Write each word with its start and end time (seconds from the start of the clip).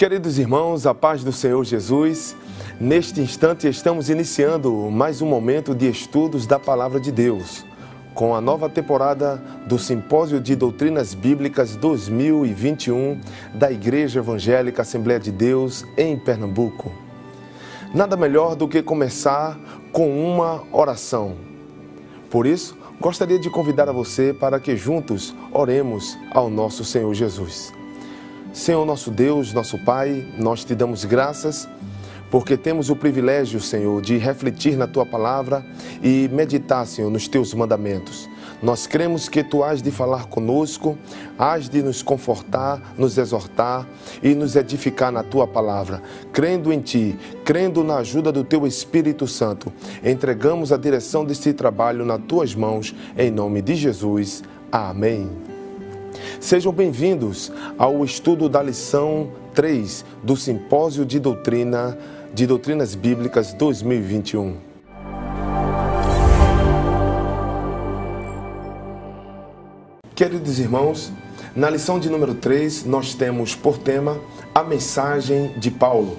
Queridos 0.00 0.38
irmãos, 0.38 0.86
a 0.86 0.94
paz 0.94 1.22
do 1.22 1.30
Senhor 1.30 1.62
Jesus. 1.62 2.34
Neste 2.80 3.20
instante 3.20 3.68
estamos 3.68 4.08
iniciando 4.08 4.72
mais 4.90 5.20
um 5.20 5.26
momento 5.26 5.74
de 5.74 5.90
estudos 5.90 6.46
da 6.46 6.58
palavra 6.58 6.98
de 6.98 7.12
Deus, 7.12 7.66
com 8.14 8.34
a 8.34 8.40
nova 8.40 8.66
temporada 8.66 9.36
do 9.66 9.78
Simpósio 9.78 10.40
de 10.40 10.56
Doutrinas 10.56 11.12
Bíblicas 11.12 11.76
2021 11.76 13.20
da 13.52 13.70
Igreja 13.70 14.20
Evangélica 14.20 14.80
Assembleia 14.80 15.20
de 15.20 15.30
Deus 15.30 15.84
em 15.98 16.18
Pernambuco. 16.18 16.90
Nada 17.94 18.16
melhor 18.16 18.56
do 18.56 18.66
que 18.66 18.82
começar 18.82 19.60
com 19.92 20.08
uma 20.26 20.62
oração. 20.72 21.36
Por 22.30 22.46
isso, 22.46 22.74
gostaria 22.98 23.38
de 23.38 23.50
convidar 23.50 23.86
a 23.86 23.92
você 23.92 24.32
para 24.32 24.58
que 24.58 24.76
juntos 24.76 25.34
oremos 25.52 26.16
ao 26.32 26.48
nosso 26.48 26.86
Senhor 26.86 27.12
Jesus. 27.12 27.78
Senhor 28.52 28.84
nosso 28.84 29.10
Deus, 29.10 29.52
nosso 29.52 29.78
Pai, 29.78 30.26
nós 30.36 30.64
te 30.64 30.74
damos 30.74 31.04
graças 31.04 31.68
porque 32.30 32.56
temos 32.56 32.90
o 32.90 32.96
privilégio, 32.96 33.60
Senhor, 33.60 34.00
de 34.00 34.16
refletir 34.16 34.76
na 34.76 34.86
tua 34.86 35.04
palavra 35.04 35.64
e 36.02 36.28
meditar, 36.32 36.86
Senhor, 36.86 37.10
nos 37.10 37.26
teus 37.26 37.52
mandamentos. 37.52 38.28
Nós 38.62 38.86
cremos 38.86 39.28
que 39.28 39.42
tu 39.42 39.64
has 39.64 39.82
de 39.82 39.90
falar 39.90 40.26
conosco, 40.26 40.96
has 41.38 41.68
de 41.68 41.82
nos 41.82 42.02
confortar, 42.02 42.94
nos 42.96 43.18
exortar 43.18 43.88
e 44.22 44.34
nos 44.34 44.54
edificar 44.54 45.10
na 45.10 45.22
tua 45.22 45.46
palavra. 45.46 46.02
Crendo 46.32 46.72
em 46.72 46.80
ti, 46.80 47.18
crendo 47.44 47.82
na 47.82 47.96
ajuda 47.96 48.30
do 48.30 48.44
teu 48.44 48.66
Espírito 48.66 49.26
Santo, 49.26 49.72
entregamos 50.04 50.72
a 50.72 50.76
direção 50.76 51.24
deste 51.24 51.52
trabalho 51.52 52.04
nas 52.04 52.20
tuas 52.28 52.54
mãos, 52.54 52.94
em 53.16 53.30
nome 53.30 53.62
de 53.62 53.74
Jesus. 53.74 54.42
Amém. 54.70 55.59
Sejam 56.40 56.72
bem-vindos 56.72 57.52
ao 57.76 58.02
estudo 58.02 58.48
da 58.48 58.62
lição 58.62 59.30
3 59.54 60.06
do 60.22 60.34
Simpósio 60.38 61.04
de 61.04 61.20
Doutrina 61.20 61.98
de 62.32 62.46
Doutrinas 62.46 62.94
Bíblicas 62.94 63.52
2021. 63.52 64.56
Queridos 70.14 70.58
irmãos, 70.58 71.12
na 71.54 71.68
lição 71.68 72.00
de 72.00 72.08
número 72.08 72.34
3, 72.34 72.86
nós 72.86 73.14
temos 73.14 73.54
por 73.54 73.76
tema 73.76 74.18
a 74.54 74.64
mensagem 74.64 75.52
de 75.58 75.70
Paulo. 75.70 76.16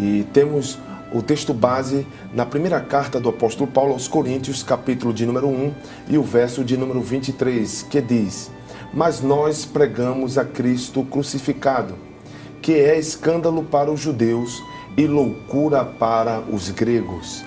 E 0.00 0.26
temos 0.32 0.80
o 1.12 1.22
texto 1.22 1.54
base 1.54 2.04
na 2.34 2.44
primeira 2.44 2.80
carta 2.80 3.20
do 3.20 3.28
apóstolo 3.28 3.70
Paulo 3.70 3.92
aos 3.92 4.08
Coríntios, 4.08 4.64
capítulo 4.64 5.14
de 5.14 5.24
número 5.24 5.46
1 5.46 5.72
e 6.08 6.18
o 6.18 6.24
verso 6.24 6.64
de 6.64 6.76
número 6.76 7.00
23, 7.00 7.84
que 7.84 8.00
diz: 8.00 8.50
mas 8.94 9.20
nós 9.20 9.64
pregamos 9.64 10.38
a 10.38 10.44
Cristo 10.44 11.02
crucificado, 11.02 11.94
que 12.62 12.72
é 12.72 12.98
escândalo 12.98 13.64
para 13.64 13.90
os 13.90 14.00
judeus 14.00 14.62
e 14.96 15.06
loucura 15.06 15.84
para 15.84 16.40
os 16.40 16.70
gregos. 16.70 17.44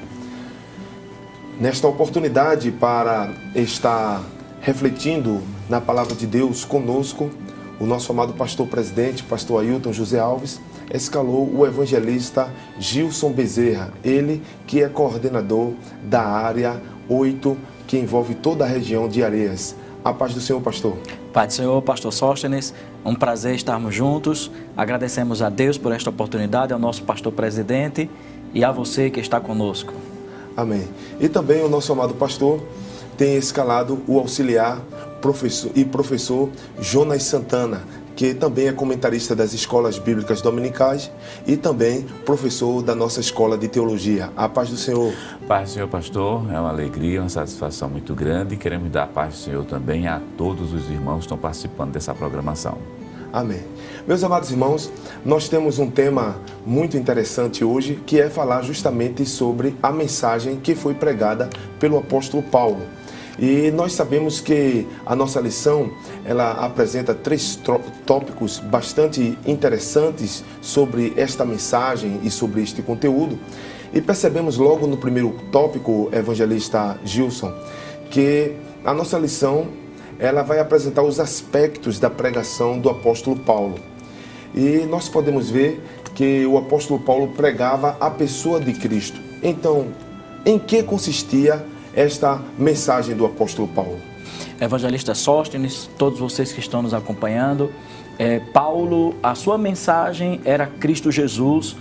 Nesta 1.60 1.88
oportunidade, 1.88 2.70
para 2.72 3.34
estar 3.56 4.22
refletindo 4.62 5.42
na 5.70 5.80
palavra 5.80 6.14
de 6.14 6.28
Deus 6.28 6.66
conosco, 6.66 7.32
o 7.80 7.86
nosso 7.86 8.12
amado 8.12 8.34
pastor 8.34 8.68
presidente, 8.68 9.24
pastor 9.24 9.62
Ailton 9.62 9.94
José 9.94 10.20
Alves, 10.20 10.60
escalou 10.94 11.50
o 11.54 11.66
evangelista 11.66 12.52
Gilson 12.80 13.32
Bezerra, 13.32 13.92
ele 14.04 14.42
que 14.66 14.84
é 14.84 14.90
coordenador 14.90 15.74
da 16.04 16.24
área 16.24 16.82
8, 17.08 17.58
que 17.88 17.98
envolve 17.98 18.36
toda 18.36 18.66
a 18.66 18.68
região 18.68 19.08
de 19.08 19.24
Areias. 19.24 19.76
A 20.04 20.14
paz 20.14 20.34
do 20.34 20.42
Senhor, 20.42 20.62
pastor. 20.62 20.98
Pai 21.38 21.46
do 21.46 21.54
Senhor, 21.54 21.80
Pastor 21.84 22.12
Sóstenes, 22.12 22.74
um 23.06 23.14
prazer 23.14 23.54
estarmos 23.54 23.94
juntos. 23.94 24.50
Agradecemos 24.76 25.40
a 25.40 25.50
Deus 25.50 25.78
por 25.78 25.92
esta 25.92 26.10
oportunidade, 26.10 26.74
ao 26.74 26.80
nosso 26.80 27.04
pastor 27.04 27.32
presidente 27.32 28.10
e 28.56 28.66
a 28.66 28.72
você 28.72 29.12
que 29.12 29.20
está 29.20 29.40
conosco. 29.40 29.94
Amém. 30.56 30.88
E 31.20 31.30
também 31.30 31.64
o 31.64 31.70
nosso 31.70 31.92
amado 31.92 32.16
pastor 32.16 32.60
tem 33.16 33.36
escalado 33.36 34.02
o 34.08 34.18
auxiliar 34.18 34.82
professor 35.22 35.70
e 35.76 35.86
professor 35.86 36.50
Jonas 36.82 37.22
Santana, 37.22 37.84
que 38.18 38.34
também 38.34 38.68
é 38.68 38.74
comentarista 38.74 39.34
das 39.34 39.54
escolas 39.54 39.98
bíblicas 39.98 40.42
dominicais 40.42 41.10
e 41.46 41.56
também 41.56 42.02
professor 42.26 42.82
da 42.82 42.94
nossa 42.94 43.22
escola 43.22 43.58
de 43.58 43.70
teologia. 43.70 44.32
A 44.36 44.50
paz 44.50 44.70
do 44.70 44.76
Senhor. 44.76 45.14
Paz 45.48 45.70
do 45.70 45.74
Senhor, 45.76 45.88
pastor. 45.88 46.44
É 46.52 46.60
uma 46.60 46.70
alegria, 46.70 47.22
uma 47.22 47.30
satisfação 47.30 47.88
muito 47.88 48.14
grande 48.14 48.58
queremos 48.58 48.90
dar 48.90 49.04
a 49.04 49.08
paz 49.08 49.36
do 49.36 49.40
Senhor 49.40 49.66
também 49.66 50.08
a 50.08 50.20
todos 50.36 50.74
os 50.74 50.90
irmãos 50.90 51.20
que 51.20 51.26
estão 51.26 51.38
participando 51.38 51.92
dessa 51.92 52.14
programação. 52.14 52.78
Amém. 53.32 53.62
Meus 54.08 54.24
amados 54.24 54.50
irmãos, 54.50 54.92
nós 55.24 55.48
temos 55.48 55.78
um 55.78 55.92
tema 55.92 56.38
muito 56.66 56.98
interessante 56.98 57.64
hoje, 57.64 58.02
que 58.06 58.20
é 58.20 58.30
falar 58.30 58.64
justamente 58.64 59.26
sobre 59.26 59.76
a 59.84 59.92
mensagem 59.92 60.58
que 60.58 60.74
foi 60.74 60.94
pregada 60.94 61.50
pelo 61.80 61.98
apóstolo 61.98 62.42
Paulo. 62.42 62.82
E 63.40 63.70
nós 63.72 63.94
sabemos 63.94 64.42
que 64.42 64.88
a 65.06 65.16
nossa 65.16 65.40
lição 65.40 65.92
ela 66.26 66.54
apresenta 66.54 67.14
três 67.14 67.60
tópicos 68.06 68.60
bastante 68.60 69.38
interessantes 69.46 70.44
sobre 70.60 71.14
esta 71.16 71.46
mensagem 71.46 72.20
e 72.24 72.32
sobre 72.32 72.62
este 72.64 72.82
conteúdo. 72.82 73.38
E 73.94 74.02
percebemos 74.02 74.58
logo 74.58 74.88
no 74.88 74.98
primeiro 74.98 75.36
tópico, 75.52 76.10
evangelista 76.12 77.00
Gilson, 77.06 77.54
que 78.10 78.54
a 78.84 78.94
nossa 78.94 79.20
lição 79.20 79.68
ela 80.20 80.42
vai 80.42 80.60
apresentar 80.60 81.04
os 81.04 81.20
aspectos 81.20 82.00
da 82.00 82.10
pregação 82.10 82.80
do 82.80 82.90
apóstolo 82.90 83.38
Paulo. 83.38 83.76
E 84.56 84.86
nós 84.90 85.08
podemos 85.08 85.50
ver 85.50 85.80
que 86.16 86.44
o 86.48 86.58
apóstolo 86.58 87.00
Paulo 87.00 87.28
pregava 87.30 87.96
a 88.00 88.10
pessoa 88.10 88.60
de 88.60 88.74
Cristo. 88.74 89.20
Então, 89.44 89.90
em 90.44 90.58
que 90.58 90.82
consistia 90.82 91.64
esta 91.98 92.40
mensagem 92.60 93.16
do 93.16 93.26
apóstolo 93.26 93.68
Paulo. 93.68 93.98
Evangelista 94.62 95.16
Sóstenes, 95.16 95.90
todos 95.98 96.20
vocês 96.20 96.52
que 96.52 96.60
estão 96.60 96.84
nos 96.84 96.94
acompanhando, 96.94 97.72
é, 98.20 98.40
Paulo, 98.40 99.16
a 99.24 99.34
sua 99.34 99.58
mensagem 99.58 100.40
era 100.46 100.68
Cristo 100.68 101.12
Jesus, 101.12 101.76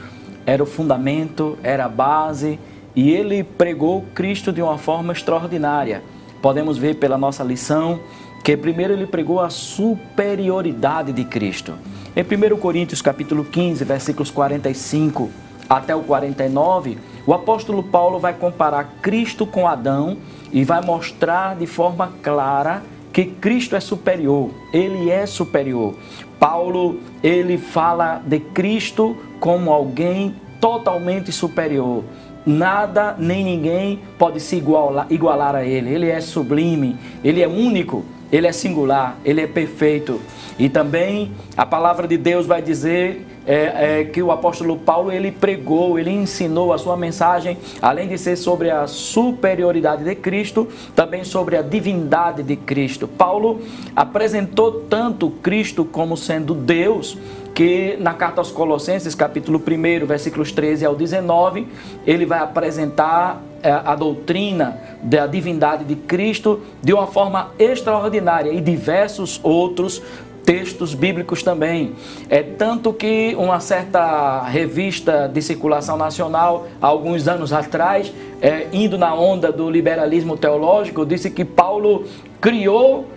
era 0.46 0.62
o 0.62 0.66
fundamento, 0.66 1.58
era 1.62 1.84
a 1.84 1.88
base, 1.88 2.58
e 2.94 3.10
ele 3.10 3.44
pregou 3.44 4.06
Cristo 4.14 4.54
de 4.54 4.62
uma 4.62 4.78
forma 4.78 5.12
extraordinária. 5.12 6.02
Podemos 6.40 6.78
ver 6.78 6.94
pela 6.94 7.18
nossa 7.18 7.44
lição 7.44 8.00
que 8.42 8.56
primeiro 8.56 8.94
ele 8.94 9.06
pregou 9.06 9.40
a 9.40 9.50
superioridade 9.50 11.12
de 11.12 11.24
Cristo. 11.24 11.74
Em 12.16 12.22
1 12.22 12.56
Coríntios 12.56 13.02
capítulo 13.02 13.44
15, 13.44 13.84
versículos 13.84 14.30
45 14.30 15.28
até 15.68 15.94
o 15.94 16.02
49, 16.02 16.96
o 17.26 17.34
apóstolo 17.34 17.82
Paulo 17.82 18.20
vai 18.20 18.32
comparar 18.32 18.98
Cristo 19.02 19.44
com 19.44 19.66
Adão 19.66 20.16
e 20.52 20.62
vai 20.62 20.80
mostrar 20.80 21.56
de 21.56 21.66
forma 21.66 22.12
clara 22.22 22.82
que 23.12 23.24
Cristo 23.24 23.74
é 23.74 23.80
superior, 23.80 24.50
ele 24.72 25.10
é 25.10 25.26
superior. 25.26 25.94
Paulo, 26.38 27.00
ele 27.22 27.58
fala 27.58 28.22
de 28.24 28.38
Cristo 28.38 29.16
como 29.40 29.72
alguém 29.72 30.34
totalmente 30.60 31.32
superior. 31.32 32.04
Nada 32.44 33.16
nem 33.18 33.42
ninguém 33.42 34.00
pode 34.18 34.38
se 34.38 34.56
igualar, 34.56 35.06
igualar 35.10 35.56
a 35.56 35.64
ele. 35.64 35.92
Ele 35.92 36.08
é 36.08 36.20
sublime, 36.20 36.96
ele 37.24 37.42
é 37.42 37.48
único, 37.48 38.04
ele 38.30 38.46
é 38.46 38.52
singular, 38.52 39.16
ele 39.24 39.40
é 39.40 39.46
perfeito. 39.46 40.20
E 40.58 40.68
também 40.68 41.32
a 41.56 41.66
palavra 41.66 42.06
de 42.06 42.16
Deus 42.16 42.46
vai 42.46 42.62
dizer 42.62 43.26
é, 43.46 44.00
é, 44.00 44.04
que 44.04 44.22
o 44.22 44.32
apóstolo 44.32 44.76
Paulo 44.76 45.12
ele 45.12 45.30
pregou, 45.30 45.98
ele 45.98 46.10
ensinou 46.10 46.72
a 46.72 46.78
sua 46.78 46.96
mensagem, 46.96 47.56
além 47.80 48.08
de 48.08 48.18
ser 48.18 48.36
sobre 48.36 48.70
a 48.70 48.86
superioridade 48.86 50.02
de 50.02 50.14
Cristo, 50.14 50.66
também 50.94 51.22
sobre 51.22 51.56
a 51.56 51.62
divindade 51.62 52.42
de 52.42 52.56
Cristo. 52.56 53.06
Paulo 53.06 53.60
apresentou 53.94 54.84
tanto 54.88 55.30
Cristo 55.30 55.84
como 55.84 56.16
sendo 56.16 56.54
Deus, 56.54 57.16
que 57.54 57.96
na 58.00 58.12
carta 58.12 58.40
aos 58.40 58.50
Colossenses, 58.50 59.14
capítulo 59.14 59.58
1, 59.58 60.04
versículos 60.04 60.52
13 60.52 60.84
ao 60.84 60.94
19, 60.94 61.66
ele 62.06 62.26
vai 62.26 62.40
apresentar 62.40 63.42
é, 63.62 63.70
a 63.70 63.94
doutrina 63.94 64.78
da 65.02 65.26
divindade 65.26 65.84
de 65.84 65.96
Cristo 65.96 66.60
de 66.82 66.92
uma 66.92 67.06
forma 67.06 67.52
extraordinária 67.58 68.52
e 68.52 68.60
diversos 68.60 69.40
outros 69.42 70.02
textos 70.46 70.94
bíblicos 70.94 71.42
também. 71.42 71.92
É 72.30 72.42
tanto 72.42 72.92
que 72.92 73.34
uma 73.36 73.58
certa 73.58 74.42
revista 74.44 75.28
de 75.28 75.42
circulação 75.42 75.96
nacional, 75.98 76.68
alguns 76.80 77.26
anos 77.26 77.52
atrás, 77.52 78.12
é, 78.40 78.68
indo 78.72 78.96
na 78.96 79.12
onda 79.12 79.50
do 79.50 79.68
liberalismo 79.68 80.36
teológico, 80.36 81.04
disse 81.04 81.28
que 81.28 81.44
Paulo 81.44 82.04
criou 82.40 83.08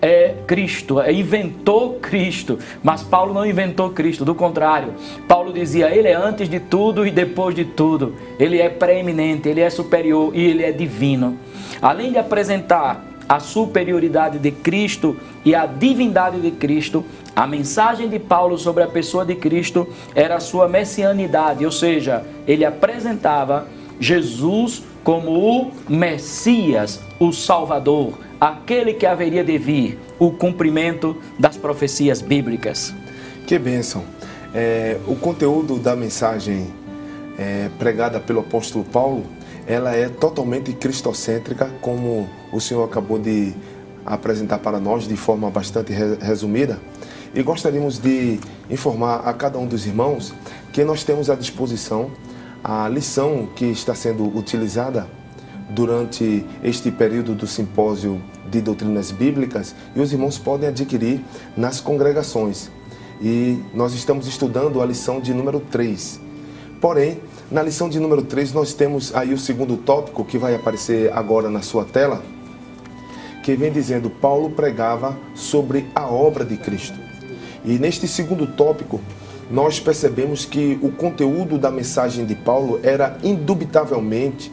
é 0.00 0.34
Cristo, 0.46 1.00
é, 1.00 1.10
inventou 1.10 1.94
Cristo, 1.94 2.58
mas 2.82 3.02
Paulo 3.02 3.32
não 3.32 3.46
inventou 3.46 3.90
Cristo, 3.90 4.26
do 4.26 4.34
contrário, 4.34 4.92
Paulo 5.26 5.52
dizia, 5.52 5.88
ele 5.88 6.06
é 6.06 6.14
antes 6.14 6.50
de 6.50 6.60
tudo 6.60 7.06
e 7.06 7.10
depois 7.10 7.54
de 7.54 7.64
tudo, 7.64 8.14
ele 8.38 8.60
é 8.60 8.68
preeminente, 8.68 9.48
ele 9.48 9.62
é 9.62 9.70
superior 9.70 10.32
e 10.34 10.44
ele 10.44 10.62
é 10.62 10.70
divino. 10.70 11.38
Além 11.80 12.12
de 12.12 12.18
apresentar 12.18 13.04
a 13.28 13.40
superioridade 13.40 14.38
de 14.38 14.50
Cristo 14.50 15.16
e 15.46 15.54
a 15.54 15.64
divindade 15.64 16.40
de 16.40 16.50
Cristo, 16.50 17.04
a 17.34 17.46
mensagem 17.46 18.08
de 18.08 18.18
Paulo 18.18 18.58
sobre 18.58 18.82
a 18.82 18.88
pessoa 18.88 19.24
de 19.24 19.36
Cristo 19.36 19.86
era 20.12 20.34
a 20.34 20.40
sua 20.40 20.68
messianidade, 20.68 21.64
ou 21.64 21.70
seja, 21.70 22.24
ele 22.48 22.64
apresentava 22.64 23.68
Jesus 24.00 24.82
como 25.04 25.30
o 25.30 25.70
Messias, 25.88 27.00
o 27.20 27.32
Salvador, 27.32 28.14
aquele 28.40 28.92
que 28.92 29.06
haveria 29.06 29.44
de 29.44 29.56
vir, 29.56 30.00
o 30.18 30.32
cumprimento 30.32 31.16
das 31.38 31.56
profecias 31.56 32.20
bíblicas. 32.20 32.92
Que 33.46 33.56
bênção! 33.56 34.02
É, 34.52 34.98
o 35.06 35.14
conteúdo 35.14 35.78
da 35.78 35.94
mensagem 35.94 36.66
é, 37.38 37.70
pregada 37.78 38.18
pelo 38.18 38.40
apóstolo 38.40 38.84
Paulo, 38.84 39.24
ela 39.64 39.94
é 39.94 40.08
totalmente 40.08 40.72
cristocêntrica, 40.72 41.70
como 41.80 42.28
o 42.52 42.60
senhor 42.60 42.82
acabou 42.82 43.18
de 43.18 43.54
apresentar 44.06 44.58
para 44.58 44.78
nós 44.78 45.08
de 45.08 45.16
forma 45.16 45.50
bastante 45.50 45.92
resumida. 46.20 46.80
E 47.34 47.42
gostaríamos 47.42 47.98
de 47.98 48.38
informar 48.70 49.28
a 49.28 49.32
cada 49.34 49.58
um 49.58 49.66
dos 49.66 49.86
irmãos 49.86 50.32
que 50.72 50.84
nós 50.84 51.04
temos 51.04 51.28
à 51.28 51.34
disposição 51.34 52.10
a 52.68 52.88
lição 52.88 53.48
que 53.54 53.66
está 53.66 53.94
sendo 53.94 54.24
utilizada 54.36 55.06
durante 55.70 56.44
este 56.64 56.90
período 56.90 57.34
do 57.34 57.46
simpósio 57.46 58.20
de 58.50 58.60
doutrinas 58.60 59.10
bíblicas 59.10 59.74
e 59.94 60.00
os 60.00 60.12
irmãos 60.12 60.38
podem 60.38 60.68
adquirir 60.68 61.24
nas 61.56 61.80
congregações. 61.80 62.70
E 63.20 63.62
nós 63.72 63.94
estamos 63.94 64.26
estudando 64.26 64.82
a 64.82 64.86
lição 64.86 65.20
de 65.20 65.32
número 65.32 65.60
3. 65.60 66.20
Porém, 66.80 67.20
na 67.50 67.62
lição 67.62 67.88
de 67.88 68.00
número 68.00 68.22
3 68.22 68.52
nós 68.52 68.74
temos 68.74 69.14
aí 69.14 69.32
o 69.32 69.38
segundo 69.38 69.76
tópico 69.76 70.24
que 70.24 70.36
vai 70.36 70.54
aparecer 70.54 71.12
agora 71.12 71.48
na 71.48 71.62
sua 71.62 71.84
tela, 71.84 72.22
que 73.46 73.54
vem 73.54 73.70
dizendo 73.70 74.10
Paulo 74.10 74.50
pregava 74.50 75.16
sobre 75.32 75.86
a 75.94 76.04
obra 76.04 76.44
de 76.44 76.56
Cristo. 76.56 76.98
E 77.64 77.78
neste 77.78 78.08
segundo 78.08 78.44
tópico, 78.44 79.00
nós 79.48 79.78
percebemos 79.78 80.44
que 80.44 80.76
o 80.82 80.90
conteúdo 80.90 81.56
da 81.56 81.70
mensagem 81.70 82.26
de 82.26 82.34
Paulo 82.34 82.80
era 82.82 83.16
indubitavelmente 83.22 84.50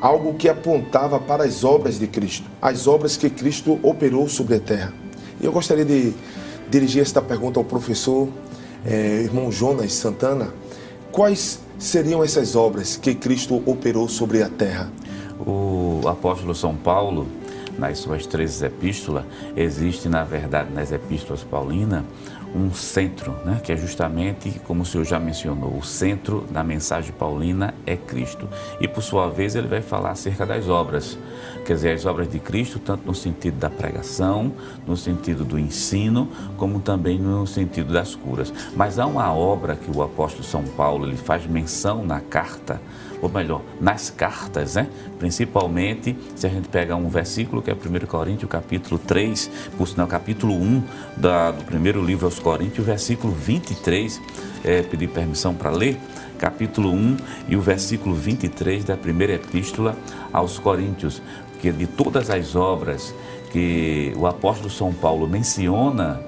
algo 0.00 0.34
que 0.34 0.48
apontava 0.48 1.18
para 1.18 1.42
as 1.42 1.64
obras 1.64 1.98
de 1.98 2.06
Cristo, 2.06 2.48
as 2.62 2.86
obras 2.86 3.16
que 3.16 3.28
Cristo 3.28 3.80
operou 3.82 4.28
sobre 4.28 4.54
a 4.54 4.60
terra. 4.60 4.94
E 5.40 5.44
eu 5.44 5.50
gostaria 5.50 5.84
de 5.84 6.14
dirigir 6.70 7.02
esta 7.02 7.20
pergunta 7.20 7.58
ao 7.58 7.64
professor 7.64 8.28
eh, 8.86 9.22
irmão 9.24 9.50
Jonas 9.50 9.92
Santana. 9.92 10.54
Quais 11.10 11.58
seriam 11.80 12.22
essas 12.22 12.54
obras 12.54 12.96
que 12.96 13.12
Cristo 13.12 13.60
operou 13.66 14.08
sobre 14.08 14.40
a 14.40 14.48
terra? 14.48 14.88
O 15.44 16.02
apóstolo 16.06 16.54
São 16.54 16.76
Paulo, 16.76 17.26
nas 17.80 17.98
suas 17.98 18.26
três 18.26 18.62
epístolas, 18.62 19.24
existe, 19.56 20.08
na 20.08 20.22
verdade, 20.22 20.70
nas 20.72 20.92
epístolas 20.92 21.42
paulinas, 21.42 22.04
um 22.54 22.72
centro, 22.74 23.32
né, 23.44 23.60
que 23.62 23.72
é 23.72 23.76
justamente, 23.76 24.60
como 24.66 24.82
o 24.82 24.84
senhor 24.84 25.04
já 25.04 25.18
mencionou, 25.18 25.76
o 25.76 25.84
centro 25.84 26.44
da 26.50 26.62
mensagem 26.62 27.12
paulina 27.12 27.72
é 27.86 27.96
Cristo. 27.96 28.48
E, 28.80 28.88
por 28.88 29.02
sua 29.02 29.28
vez, 29.30 29.54
ele 29.54 29.68
vai 29.68 29.80
falar 29.80 30.10
acerca 30.10 30.44
das 30.44 30.68
obras, 30.68 31.16
quer 31.64 31.74
dizer, 31.74 31.94
as 31.94 32.04
obras 32.04 32.28
de 32.28 32.38
Cristo, 32.38 32.78
tanto 32.78 33.06
no 33.06 33.14
sentido 33.14 33.56
da 33.56 33.70
pregação, 33.70 34.52
no 34.86 34.96
sentido 34.96 35.44
do 35.44 35.58
ensino, 35.58 36.28
como 36.56 36.80
também 36.80 37.18
no 37.18 37.46
sentido 37.46 37.92
das 37.92 38.14
curas. 38.14 38.52
Mas 38.76 38.98
há 38.98 39.06
uma 39.06 39.32
obra 39.32 39.76
que 39.76 39.90
o 39.90 40.02
apóstolo 40.02 40.44
São 40.44 40.64
Paulo 40.64 41.06
ele 41.06 41.16
faz 41.16 41.46
menção 41.46 42.04
na 42.04 42.20
carta, 42.20 42.80
ou 43.20 43.28
melhor, 43.28 43.62
nas 43.80 44.10
cartas, 44.10 44.74
né? 44.74 44.88
principalmente 45.18 46.16
se 46.34 46.46
a 46.46 46.50
gente 46.50 46.68
pega 46.68 46.96
um 46.96 47.08
versículo 47.08 47.60
que 47.60 47.70
é 47.70 47.74
1 47.74 48.06
Coríntios 48.06 48.50
capítulo 48.50 48.98
3, 48.98 49.50
por 49.76 49.86
sinal 49.86 50.06
capítulo 50.06 50.54
1 50.54 50.82
da, 51.16 51.50
do 51.50 51.64
primeiro 51.64 52.04
livro 52.04 52.26
aos 52.26 52.38
Coríntios, 52.38 52.86
versículo 52.86 53.32
23, 53.32 54.20
é, 54.64 54.82
pedir 54.82 55.08
permissão 55.08 55.54
para 55.54 55.70
ler, 55.70 55.98
capítulo 56.38 56.90
1 56.92 57.16
e 57.48 57.56
o 57.56 57.60
versículo 57.60 58.14
23 58.14 58.84
da 58.84 58.96
primeira 58.96 59.34
epístola 59.34 59.96
aos 60.32 60.58
Coríntios, 60.58 61.20
que 61.60 61.70
de 61.70 61.86
todas 61.86 62.30
as 62.30 62.56
obras 62.56 63.14
que 63.52 64.14
o 64.16 64.26
apóstolo 64.26 64.70
São 64.70 64.92
Paulo 64.92 65.28
menciona 65.28 66.20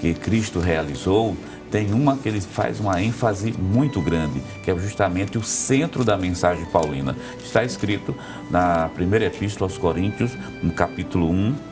que 0.00 0.14
Cristo 0.14 0.58
realizou, 0.58 1.36
tem 1.70 1.92
uma 1.92 2.16
que 2.16 2.28
ele 2.28 2.40
faz 2.40 2.80
uma 2.80 3.00
ênfase 3.02 3.52
muito 3.52 4.00
grande, 4.00 4.40
que 4.62 4.70
é 4.70 4.76
justamente 4.76 5.38
o 5.38 5.42
centro 5.42 6.04
da 6.04 6.16
mensagem 6.16 6.64
paulina. 6.66 7.16
Está 7.42 7.64
escrito 7.64 8.14
na 8.50 8.88
primeira 8.88 9.26
epístola 9.26 9.70
aos 9.70 9.78
Coríntios, 9.78 10.32
no 10.62 10.72
capítulo 10.72 11.30
1, 11.30 11.69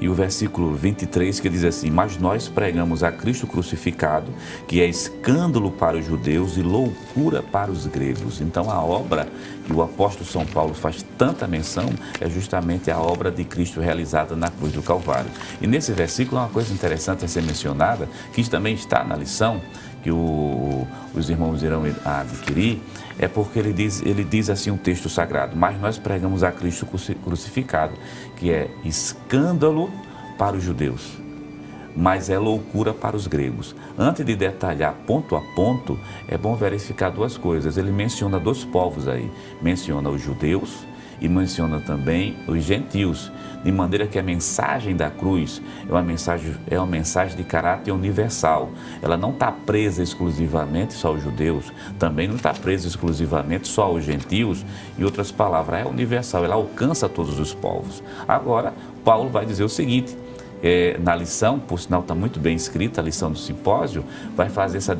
e 0.00 0.08
o 0.08 0.14
versículo 0.14 0.74
23 0.74 1.38
que 1.38 1.48
diz 1.48 1.64
assim: 1.64 1.90
Mas 1.90 2.16
nós 2.16 2.48
pregamos 2.48 3.02
a 3.02 3.12
Cristo 3.12 3.46
crucificado, 3.46 4.32
que 4.66 4.80
é 4.80 4.86
escândalo 4.86 5.70
para 5.70 5.96
os 5.96 6.06
judeus 6.06 6.56
e 6.56 6.62
loucura 6.62 7.42
para 7.42 7.70
os 7.70 7.86
gregos. 7.86 8.40
Então 8.40 8.70
a 8.70 8.82
obra 8.82 9.28
que 9.66 9.72
o 9.72 9.82
apóstolo 9.82 10.24
São 10.24 10.44
Paulo 10.46 10.74
faz 10.74 11.04
tanta 11.18 11.46
menção 11.46 11.90
é 12.20 12.28
justamente 12.28 12.90
a 12.90 12.98
obra 12.98 13.30
de 13.30 13.44
Cristo 13.44 13.80
realizada 13.80 14.34
na 14.34 14.48
cruz 14.48 14.72
do 14.72 14.82
Calvário. 14.82 15.30
E 15.60 15.66
nesse 15.66 15.92
versículo, 15.92 16.40
uma 16.40 16.48
coisa 16.48 16.72
interessante 16.72 17.24
a 17.24 17.28
ser 17.28 17.42
mencionada, 17.42 18.08
que 18.32 18.40
também 18.48 18.74
está 18.74 19.04
na 19.04 19.14
lição, 19.14 19.60
que 20.02 20.10
o, 20.10 20.86
os 21.14 21.28
irmãos 21.28 21.62
irão 21.62 21.82
adquirir, 22.04 22.80
é 23.18 23.28
porque 23.28 23.58
ele 23.58 23.72
diz, 23.72 24.02
ele 24.02 24.24
diz 24.24 24.48
assim 24.48 24.70
um 24.70 24.76
texto 24.76 25.08
sagrado, 25.08 25.56
mas 25.56 25.80
nós 25.80 25.98
pregamos 25.98 26.42
a 26.42 26.50
Cristo 26.50 26.86
crucificado, 27.22 27.92
que 28.36 28.50
é 28.50 28.70
escândalo 28.84 29.90
para 30.38 30.56
os 30.56 30.62
judeus, 30.62 31.18
mas 31.94 32.30
é 32.30 32.38
loucura 32.38 32.94
para 32.94 33.16
os 33.16 33.26
gregos. 33.26 33.74
Antes 33.98 34.24
de 34.24 34.34
detalhar 34.34 34.94
ponto 35.06 35.36
a 35.36 35.40
ponto, 35.54 35.98
é 36.26 36.38
bom 36.38 36.54
verificar 36.56 37.10
duas 37.10 37.36
coisas. 37.36 37.76
Ele 37.76 37.90
menciona 37.90 38.38
dois 38.38 38.64
povos 38.64 39.06
aí, 39.06 39.30
menciona 39.60 40.08
os 40.08 40.22
judeus 40.22 40.89
e 41.20 41.28
menciona 41.28 41.80
também 41.80 42.36
os 42.46 42.62
gentios, 42.64 43.30
de 43.62 43.70
maneira 43.70 44.06
que 44.06 44.18
a 44.18 44.22
mensagem 44.22 44.96
da 44.96 45.10
cruz 45.10 45.60
é 45.88 45.92
uma 45.92 46.02
mensagem, 46.02 46.54
é 46.66 46.78
uma 46.78 46.86
mensagem 46.86 47.36
de 47.36 47.44
caráter 47.44 47.92
universal. 47.92 48.70
Ela 49.02 49.16
não 49.16 49.30
está 49.30 49.52
presa 49.52 50.02
exclusivamente 50.02 50.94
só 50.94 51.08
aos 51.08 51.22
judeus, 51.22 51.70
também 51.98 52.26
não 52.26 52.36
está 52.36 52.54
presa 52.54 52.88
exclusivamente 52.88 53.68
só 53.68 53.82
aos 53.82 54.04
gentios. 54.04 54.64
Em 54.98 55.04
outras 55.04 55.30
palavras, 55.30 55.80
é 55.80 55.84
universal, 55.86 56.44
ela 56.44 56.54
alcança 56.54 57.08
todos 57.08 57.38
os 57.38 57.52
povos. 57.52 58.02
Agora, 58.26 58.72
Paulo 59.04 59.28
vai 59.28 59.44
dizer 59.44 59.64
o 59.64 59.68
seguinte: 59.68 60.16
é, 60.62 60.98
na 60.98 61.14
lição, 61.14 61.58
por 61.58 61.80
sinal 61.80 62.00
está 62.00 62.14
muito 62.14 62.38
bem 62.38 62.54
escrita 62.54 63.00
a 63.00 63.04
lição 63.04 63.30
do 63.32 63.38
simpósio, 63.38 64.04
vai 64.36 64.48
fazer 64.48 64.78
essa, 64.78 64.96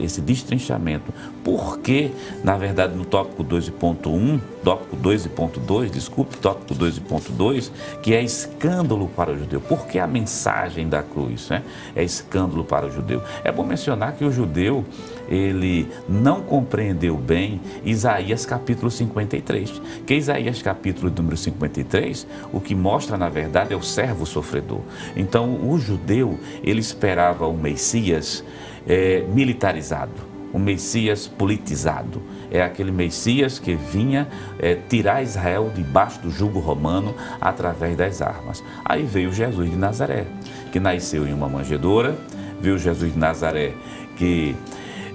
esse 0.00 0.20
destrinchamento. 0.20 1.12
Por 1.44 1.78
que, 1.78 2.10
na 2.42 2.56
verdade, 2.56 2.94
no 2.94 3.04
tópico 3.04 3.44
2.1, 3.44 4.40
tópico 4.64 4.96
2.2, 4.96 5.90
desculpe, 5.90 6.36
tópico 6.38 6.74
2.2, 6.74 7.70
que 8.02 8.14
é 8.14 8.22
escândalo 8.22 9.08
para 9.08 9.32
o 9.32 9.38
judeu? 9.38 9.60
Por 9.60 9.86
que 9.86 9.98
a 9.98 10.06
mensagem 10.06 10.88
da 10.88 11.02
cruz 11.02 11.48
né, 11.48 11.62
é 11.94 12.02
escândalo 12.02 12.64
para 12.64 12.86
o 12.86 12.90
judeu? 12.90 13.22
É 13.44 13.52
bom 13.52 13.64
mencionar 13.64 14.14
que 14.14 14.24
o 14.24 14.32
judeu, 14.32 14.84
ele 15.28 15.88
não 16.08 16.40
compreendeu 16.42 17.16
bem 17.16 17.60
Isaías 17.84 18.46
capítulo 18.46 18.90
53, 18.90 19.82
que 20.06 20.14
Isaías 20.14 20.62
capítulo 20.62 21.12
número 21.14 21.36
53, 21.36 22.26
o 22.52 22.60
que 22.60 22.74
mostra, 22.74 23.16
na 23.16 23.28
verdade, 23.28 23.72
é 23.72 23.76
o 23.76 23.82
servo 23.82 24.26
sofredor. 24.26 24.80
Então, 25.16 25.68
o 25.68 25.78
judeu, 25.78 26.38
ele 26.62 26.80
esperava 26.80 27.46
um 27.48 27.56
Messias 27.56 28.44
é, 28.86 29.24
militarizado, 29.28 30.12
um 30.52 30.58
Messias 30.58 31.26
politizado. 31.26 32.22
É 32.50 32.62
aquele 32.62 32.92
Messias 32.92 33.58
que 33.58 33.74
vinha 33.74 34.28
é, 34.58 34.74
tirar 34.74 35.22
Israel 35.22 35.70
debaixo 35.74 36.20
do 36.20 36.30
jugo 36.30 36.60
romano 36.60 37.14
através 37.40 37.96
das 37.96 38.22
armas. 38.22 38.62
Aí 38.84 39.02
veio 39.02 39.32
Jesus 39.32 39.68
de 39.68 39.76
Nazaré, 39.76 40.24
que 40.70 40.78
nasceu 40.78 41.26
em 41.26 41.32
uma 41.32 41.48
manjedoura, 41.48 42.16
viu 42.60 42.78
Jesus 42.78 43.12
de 43.12 43.18
Nazaré 43.18 43.74
que 44.16 44.56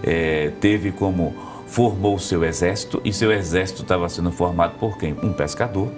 é, 0.03 0.51
teve 0.59 0.91
como 0.91 1.33
formou 1.67 2.15
o 2.15 2.19
seu 2.19 2.43
exército 2.43 3.01
e 3.05 3.13
seu 3.13 3.31
exército 3.31 3.83
estava 3.83 4.09
sendo 4.09 4.31
formado 4.31 4.77
por 4.77 4.97
quem? 4.97 5.15
Um 5.23 5.31
pescador, 5.31 5.89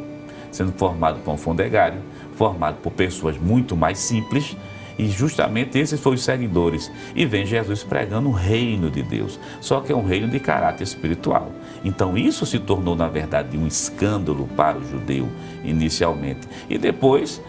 sendo 0.51 0.71
formado 0.73 1.19
por 1.19 1.33
um 1.33 1.37
fondegário, 1.37 1.99
formado 2.35 2.77
por 2.77 2.91
pessoas 2.91 3.37
muito 3.37 3.75
mais 3.75 3.97
simples, 3.97 4.55
e 4.97 5.07
justamente 5.07 5.79
esses 5.79 5.99
foram 5.99 6.15
os 6.15 6.23
seguidores. 6.23 6.91
E 7.15 7.25
vem 7.25 7.45
Jesus 7.45 7.83
pregando 7.83 8.29
o 8.29 8.31
reino 8.31 8.89
de 8.91 9.01
Deus, 9.01 9.39
só 9.59 9.79
que 9.79 9.91
é 9.91 9.95
um 9.95 10.05
reino 10.05 10.27
de 10.27 10.39
caráter 10.39 10.83
espiritual. 10.83 11.51
Então 11.83 12.17
isso 12.17 12.45
se 12.45 12.59
tornou, 12.59 12.95
na 12.95 13.07
verdade, 13.07 13.57
um 13.57 13.65
escândalo 13.65 14.47
para 14.55 14.77
o 14.77 14.85
judeu 14.85 15.27
inicialmente. 15.63 16.47
E 16.69 16.77
depois 16.77 17.41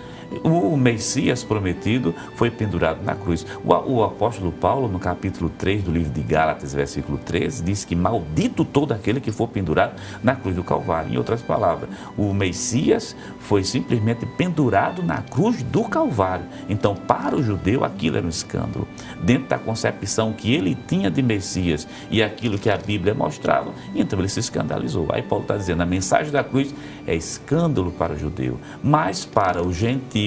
o 0.43 0.77
Messias 0.77 1.45
prometido 1.45 2.15
foi 2.37 2.51
pendurado 2.51 3.03
na 3.03 3.15
cruz. 3.15 3.47
O, 3.65 4.03
apóstolo 4.03 4.53
Paulo, 4.53 4.89
no 4.89 4.99
capítulo 4.99 5.51
3 5.51 5.83
do 5.85 5.93
livro 5.93 6.13
de 6.13 6.23
Gálatas, 6.23 6.75
versículo 6.75 7.19
13, 7.19 7.63
diz 7.63 7.85
que 7.85 7.95
maldito 7.95 8.65
todo 8.65 8.93
aquele 8.93 9.21
que 9.21 9.31
for 9.31 9.49
pendurado 9.49 10.01
na 10.23 10.35
cruz 10.35 10.57
do 10.57 10.65
Calvário. 10.65 11.13
Em 11.13 11.17
outras 11.17 11.43
palavras, 11.43 11.91
o 12.17 12.33
Messias 12.33 13.15
foi 13.41 13.63
simplesmente 13.65 14.27
pendurado 14.27 15.03
na 15.03 15.23
cruz 15.23 15.63
do 15.63 15.85
Calvário. 15.85 16.47
Então, 16.69 16.95
para 16.95 17.37
o 17.37 17.43
judeu, 17.43 17.85
aquilo 17.85 18.17
era 18.17 18.27
um 18.27 18.31
escândalo. 18.31 18.89
Dentro 19.23 19.49
da 19.49 19.59
concepção 19.59 20.33
que 20.33 20.53
ele 20.53 20.77
tinha 20.87 21.11
de 21.11 21.23
Messias 21.23 21.87
e 22.11 22.23
aquilo 22.23 22.59
que 22.59 22.71
a 22.71 22.77
Bíblia 22.77 23.15
mostrava, 23.15 23.73
então 23.95 24.19
ele 24.19 24.29
se 24.29 24.41
escandalizou. 24.41 25.09
Aí 25.11 25.23
Paulo 25.23 25.45
está 25.45 25.57
dizendo: 25.57 25.83
a 25.83 25.87
mensagem 25.87 26.33
da 26.33 26.43
cruz 26.43 26.75
é 27.07 27.15
escândalo 27.15 27.91
para 27.93 28.15
o 28.15 28.19
judeu, 28.19 28.59
mas 28.83 29.25
para 29.25 29.63
o 29.63 29.73
gentio 29.73 30.24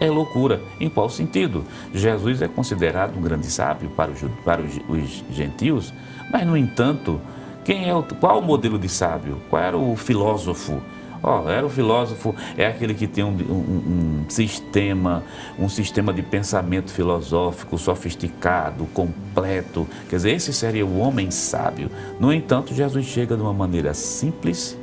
é 0.00 0.08
loucura. 0.10 0.60
Em 0.80 0.88
qual 0.88 1.08
sentido? 1.08 1.64
Jesus 1.94 2.42
é 2.42 2.48
considerado 2.48 3.16
um 3.16 3.22
grande 3.22 3.46
sábio 3.46 3.90
para, 3.90 4.10
os, 4.10 4.20
para 4.44 4.62
os 4.62 5.24
gentios, 5.30 5.92
mas, 6.32 6.46
no 6.46 6.56
entanto, 6.56 7.20
quem 7.64 7.88
é 7.88 7.94
o, 7.94 8.02
qual 8.02 8.38
o 8.38 8.42
modelo 8.42 8.78
de 8.78 8.88
sábio? 8.88 9.40
Qual 9.50 9.62
era 9.62 9.76
o 9.76 9.96
filósofo? 9.96 10.80
Oh, 11.22 11.46
era 11.50 11.66
o 11.66 11.68
filósofo, 11.68 12.34
é 12.56 12.66
aquele 12.66 12.94
que 12.94 13.06
tem 13.06 13.22
um, 13.22 13.28
um, 13.28 14.22
um, 14.22 14.30
sistema, 14.30 15.22
um 15.58 15.68
sistema 15.68 16.14
de 16.14 16.22
pensamento 16.22 16.90
filosófico 16.90 17.76
sofisticado, 17.76 18.86
completo. 18.94 19.86
Quer 20.08 20.16
dizer, 20.16 20.30
esse 20.30 20.50
seria 20.54 20.86
o 20.86 20.98
homem 20.98 21.30
sábio. 21.30 21.90
No 22.18 22.32
entanto, 22.32 22.74
Jesus 22.74 23.04
chega 23.04 23.36
de 23.36 23.42
uma 23.42 23.52
maneira 23.52 23.92
simples, 23.92 24.78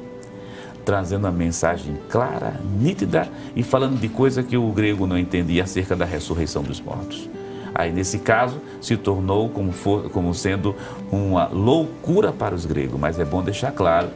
trazendo 0.87 1.27
a 1.27 1.31
mensagem 1.31 1.97
clara, 2.07 2.61
nítida 2.79 3.27
e 3.53 3.61
falando 3.61 3.99
de 3.99 4.07
coisa 4.07 4.41
que 4.41 4.55
o 4.55 4.71
grego 4.71 5.05
não 5.05 5.17
entendia 5.17 5.65
acerca 5.65 5.97
da 5.97 6.05
ressurreição 6.05 6.63
dos 6.63 6.79
mortos. 6.79 7.29
Aí, 7.75 7.91
nesse 7.91 8.19
caso, 8.19 8.61
se 8.79 8.95
tornou 8.95 9.49
como, 9.49 9.73
for, 9.73 10.09
como 10.11 10.33
sendo 10.33 10.73
uma 11.11 11.47
loucura 11.47 12.31
para 12.31 12.55
os 12.55 12.65
gregos, 12.65 12.97
mas 12.97 13.19
é 13.19 13.25
bom 13.25 13.43
deixar 13.43 13.73
claro, 13.73 14.07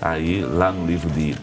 aí 0.00 0.40
lá 0.40 0.70
no 0.70 0.86
livro 0.86 1.10
de 1.10 1.34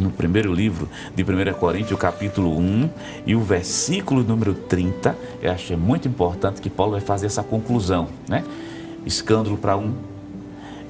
no 0.00 0.10
primeiro 0.10 0.54
livro 0.54 0.88
de 1.14 1.22
1 1.22 1.52
Coríntios, 1.58 2.00
capítulo 2.00 2.58
1 2.58 2.90
e 3.26 3.36
o 3.36 3.42
versículo 3.42 4.24
número 4.24 4.54
30, 4.54 5.14
eu 5.42 5.52
acho 5.52 5.76
muito 5.76 6.08
importante 6.08 6.62
que 6.62 6.70
Paulo 6.70 6.92
vai 6.92 7.00
fazer 7.02 7.26
essa 7.26 7.42
conclusão, 7.42 8.08
né? 8.26 8.42
Escândalo 9.04 9.58
para 9.58 9.76
um, 9.76 9.94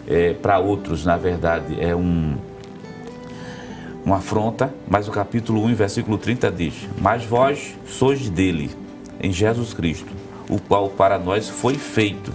é, 0.07 0.35
para 0.35 0.61
outros, 0.61 1.05
na 1.05 1.17
verdade, 1.17 1.77
é 1.81 1.95
um 1.97 2.37
uma 4.05 4.17
afronta, 4.17 4.73
mas 4.89 5.09
o 5.09 5.11
capítulo 5.11 5.65
1, 5.65 5.75
versículo 5.75 6.19
30 6.19 6.51
diz: 6.53 6.75
Mas 7.01 7.25
vós 7.25 7.75
sois 7.87 8.29
dele, 8.29 8.71
em 9.21 9.33
Jesus 9.33 9.73
Cristo, 9.73 10.13
o 10.49 10.61
qual 10.61 10.91
para 10.91 11.19
nós 11.19 11.49
foi 11.49 11.75
feito 11.75 12.33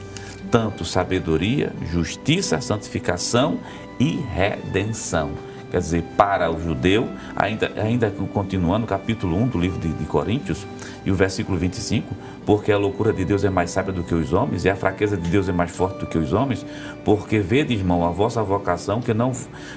tanto 0.49 0.83
sabedoria, 0.83 1.71
justiça, 1.91 2.59
santificação 2.59 3.59
e 3.99 4.19
redenção. 4.33 5.31
Quer 5.69 5.77
dizer, 5.77 6.03
para 6.17 6.51
o 6.51 6.59
judeu, 6.59 7.07
ainda, 7.35 7.71
ainda 7.77 8.11
continuando, 8.33 8.87
capítulo 8.87 9.37
1 9.37 9.47
do 9.49 9.59
livro 9.59 9.79
de, 9.79 9.89
de, 9.89 10.05
Coríntios, 10.05 10.65
e 11.05 11.11
o 11.11 11.15
versículo 11.15 11.57
25, 11.57 12.13
porque 12.45 12.71
a 12.71 12.77
loucura 12.77 13.13
de 13.13 13.23
Deus 13.23 13.43
é 13.43 13.49
mais 13.49 13.71
sábia 13.71 13.93
do 13.93 14.03
que 14.03 14.13
os 14.13 14.33
homens, 14.33 14.65
e 14.65 14.69
a 14.69 14.75
fraqueza 14.75 15.15
de 15.15 15.29
Deus 15.29 15.47
é 15.47 15.51
mais 15.51 15.71
forte 15.71 15.99
do 15.99 16.07
que 16.07 16.17
os 16.17 16.33
homens, 16.33 16.65
porque 17.05 17.39
vede, 17.39 17.73
irmão, 17.73 18.05
a 18.05 18.09
vossa 18.09 18.43
vocação, 18.43 19.01
que 19.01 19.13
não, 19.13 19.31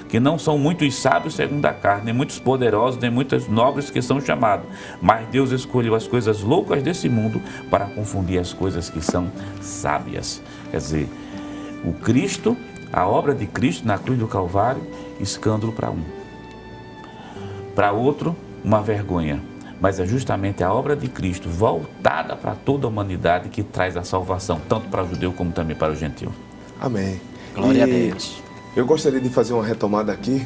que 0.09 0.19
não 0.19 0.37
são 0.37 0.57
muitos 0.57 0.95
sábios 0.95 1.35
segundo 1.35 1.65
a 1.65 1.73
carne, 1.73 2.05
nem 2.05 2.13
muitos 2.13 2.39
poderosos, 2.39 2.99
nem 2.99 3.11
muitos 3.11 3.47
nobres 3.47 3.89
que 3.89 4.01
são 4.01 4.19
chamados, 4.19 4.65
mas 5.01 5.27
Deus 5.29 5.51
escolheu 5.51 5.95
as 5.95 6.07
coisas 6.07 6.41
loucas 6.41 6.81
desse 6.83 7.07
mundo 7.07 7.41
para 7.69 7.85
confundir 7.85 8.39
as 8.39 8.53
coisas 8.53 8.89
que 8.89 9.01
são 9.01 9.31
sábias. 9.61 10.41
Quer 10.71 10.77
dizer, 10.77 11.09
o 11.83 11.93
Cristo, 11.93 12.57
a 12.91 13.07
obra 13.07 13.33
de 13.33 13.45
Cristo 13.45 13.87
na 13.87 13.97
cruz 13.97 14.17
do 14.17 14.27
Calvário, 14.27 14.81
escândalo 15.19 15.71
para 15.71 15.91
um. 15.91 16.01
Para 17.75 17.91
outro, 17.91 18.35
uma 18.63 18.81
vergonha. 18.81 19.52
Mas 19.79 19.99
é 19.99 20.05
justamente 20.05 20.63
a 20.63 20.73
obra 20.73 20.95
de 20.95 21.07
Cristo 21.07 21.49
voltada 21.49 22.35
para 22.35 22.55
toda 22.55 22.87
a 22.87 22.89
humanidade 22.89 23.49
que 23.49 23.63
traz 23.63 23.97
a 23.97 24.03
salvação, 24.03 24.61
tanto 24.69 24.87
para 24.87 25.03
o 25.03 25.09
judeu 25.09 25.33
como 25.33 25.51
também 25.51 25.75
para 25.75 25.91
o 25.91 25.95
gentil. 25.95 26.31
Amém. 26.79 27.19
Glória 27.53 27.79
e 27.79 27.81
a 27.81 27.85
Deus. 27.85 28.41
Eu 28.75 28.85
gostaria 28.85 29.19
de 29.19 29.29
fazer 29.29 29.53
uma 29.53 29.63
retomada 29.63 30.11
aqui, 30.11 30.45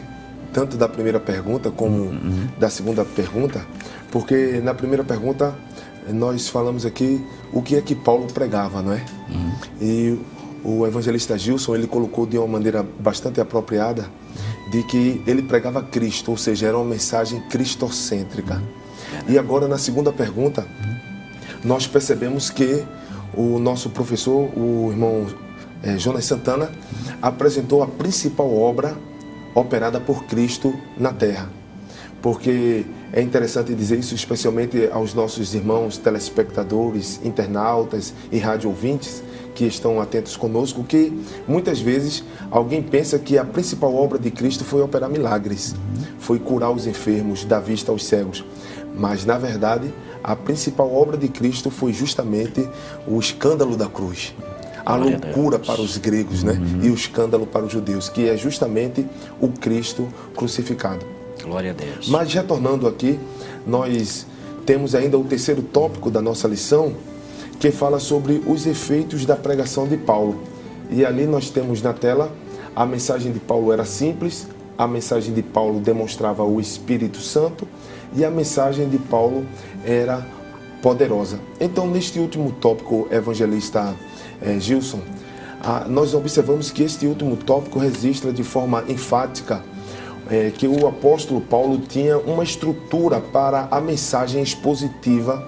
tanto 0.52 0.76
da 0.76 0.90
primeira 0.90 1.20
pergunta 1.20 1.72
como 1.72 1.96
uhum. 1.96 2.48
da 2.60 2.70
segunda 2.70 3.06
pergunta, 3.06 3.66
porque 4.12 4.60
na 4.64 4.74
primeira 4.74 5.04
pergunta 5.04 5.56
nós 6.10 6.48
falamos 6.48 6.86
aqui 6.86 7.26
o 7.52 7.62
que 7.62 7.76
é 7.76 7.82
que 7.82 7.96
Paulo 7.96 8.28
pregava, 8.34 8.82
não 8.82 8.94
é? 8.94 9.06
Uhum. 9.30 9.52
E 9.82 10.20
o 10.64 10.86
evangelista 10.86 11.38
Gilson 11.38 11.76
ele 11.76 11.88
colocou 11.88 12.26
de 12.26 12.38
uma 12.38 12.48
maneira 12.48 12.86
bastante 13.00 13.40
apropriada 13.40 14.10
de 14.70 14.84
que 14.84 15.22
ele 15.26 15.42
pregava 15.42 15.82
Cristo, 15.82 16.32
ou 16.32 16.38
seja, 16.38 16.68
era 16.68 16.78
uma 16.78 16.86
mensagem 16.86 17.40
cristocêntrica. 17.50 18.62
E 19.28 19.38
agora, 19.38 19.68
na 19.68 19.78
segunda 19.78 20.12
pergunta, 20.12 20.66
nós 21.64 21.88
percebemos 21.88 22.50
que 22.50 22.84
o 23.34 23.60
nosso 23.60 23.90
professor, 23.90 24.50
o 24.58 24.90
irmão 24.92 25.28
é, 25.84 25.98
Jonas 25.98 26.26
Santana, 26.26 26.72
apresentou 27.22 27.84
a 27.84 27.88
principal 27.88 28.54
obra 28.54 28.96
operada 29.54 30.00
por 30.00 30.26
Cristo 30.26 30.74
na 30.98 31.12
Terra. 31.12 31.50
Porque 32.22 32.86
é 33.14 33.22
interessante 33.22 33.74
dizer 33.74 34.00
isso, 34.00 34.14
especialmente 34.16 34.90
aos 34.92 35.14
nossos 35.14 35.54
irmãos 35.54 35.98
telespectadores, 35.98 37.20
internautas 37.24 38.14
e 38.32 38.38
rádio 38.38 38.70
ouvintes, 38.70 39.24
que 39.56 39.66
estão 39.66 40.00
atentos 40.00 40.38
conosco, 40.38 40.84
que 40.84 41.12
muitas 41.48 41.80
vezes 41.80 42.24
alguém 42.52 42.82
pensa 42.82 43.18
que 43.18 43.40
a 43.40 43.46
principal 43.46 43.96
obra 43.96 44.20
de 44.20 44.30
Cristo 44.30 44.64
foi 44.64 44.82
operar 44.82 45.10
milagres, 45.10 45.74
foi 46.20 46.38
curar 46.38 46.72
os 46.72 46.86
enfermos, 46.86 47.44
dar 47.44 47.60
vista 47.60 47.92
aos 47.92 48.06
cegos. 48.06 48.46
Mas, 48.98 49.26
na 49.26 49.38
verdade, 49.38 49.94
a 50.24 50.36
principal 50.36 50.94
obra 50.94 51.18
de 51.18 51.28
Cristo 51.28 51.70
foi 51.70 51.94
justamente 51.94 52.68
o 53.08 53.20
escândalo 53.20 53.78
da 53.78 53.88
cruz. 53.88 54.34
A 54.86 54.96
loucura 54.96 55.60
para 55.60 55.82
os 55.82 55.98
gregos 55.98 56.44
né? 56.44 56.54
Uhum. 56.54 56.86
e 56.86 56.90
o 56.90 56.94
escândalo 56.94 57.46
para 57.46 57.66
os 57.66 57.72
judeus, 57.72 58.08
que 58.10 58.28
é 58.28 58.38
justamente 58.38 59.06
o 59.40 59.50
Cristo 59.50 60.08
crucificado. 60.36 61.06
Glória 61.44 61.72
a 61.72 61.74
Deus. 61.74 62.08
Mas 62.08 62.34
retornando 62.34 62.88
aqui, 62.88 63.20
nós 63.66 64.26
temos 64.66 64.96
ainda 64.96 65.18
o 65.18 65.24
terceiro 65.24 65.62
tópico 65.62 66.10
da 66.10 66.22
nossa 66.22 66.48
lição, 66.48 66.94
que 67.60 67.72
fala 67.72 68.00
sobre 68.00 68.42
os 68.46 68.66
efeitos 68.66 69.26
da 69.26 69.36
pregação 69.36 69.88
de 69.88 69.98
Paulo. 69.98 70.42
E 70.90 71.06
ali 71.06 71.26
nós 71.26 71.50
temos 71.50 71.82
na 71.82 71.94
tela 71.94 72.32
a 72.76 72.86
mensagem 72.86 73.32
de 73.32 73.40
Paulo 73.40 73.74
era 73.74 73.84
simples, 73.84 74.48
a 74.78 74.88
mensagem 74.88 75.34
de 75.34 75.42
Paulo 75.42 75.80
demonstrava 75.80 76.44
o 76.44 76.62
Espírito 76.62 77.18
Santo 77.18 77.68
e 78.16 78.24
a 78.26 78.32
mensagem 78.32 78.88
de 78.90 78.98
Paulo 78.98 79.46
era 79.86 80.26
poderosa. 80.82 81.40
Então, 81.60 81.88
neste 81.88 82.20
último 82.20 82.52
tópico, 82.52 83.08
evangelista 83.12 83.96
eh, 84.42 84.60
Gilson, 84.60 85.00
ah, 85.62 85.86
nós 85.88 86.14
observamos 86.14 86.72
que 86.72 86.84
este 86.84 87.08
último 87.08 87.36
tópico 87.36 87.80
registra 87.80 88.32
de 88.32 88.44
forma 88.44 88.84
enfática 88.88 89.64
eh, 90.30 90.52
que 90.56 90.68
o 90.68 90.88
apóstolo 90.88 91.42
Paulo 91.42 91.80
tinha 91.80 92.18
uma 92.18 92.44
estrutura 92.44 93.20
para 93.20 93.68
a 93.72 93.82
mensagem 93.82 94.42
expositiva 94.42 95.44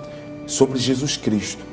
sobre 0.48 0.80
Jesus 0.80 1.16
Cristo. 1.16 1.64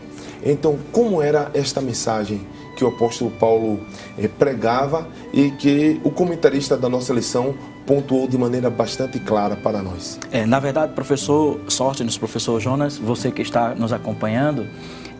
Então, 0.45 0.79
como 0.93 1.23
era 1.23 1.51
esta 1.55 1.81
mensagem 1.81 2.47
que 2.77 2.85
o 2.85 2.89
apóstolo 2.89 3.31
Paulo 3.31 3.81
eh, 4.19 4.29
pregava 4.29 5.09
e 5.33 5.51
que 5.51 6.01
o 6.05 6.11
comentarista 6.11 6.77
da 6.77 6.89
nossa 6.89 7.13
lição 7.13 7.55
pontuou 7.87 8.27
de 8.27 8.37
maneira 8.37 8.69
bastante 8.69 9.19
clara 9.21 9.57
para 9.57 9.81
nós? 9.81 10.19
É, 10.31 10.45
na 10.45 10.59
verdade, 10.59 10.93
professor 10.93 11.61
Sortenos, 11.69 12.19
professor 12.19 12.61
Jonas, 12.61 12.99
você 12.99 13.31
que 13.31 13.43
está 13.43 13.75
nos 13.75 13.93
acompanhando, 13.93 14.67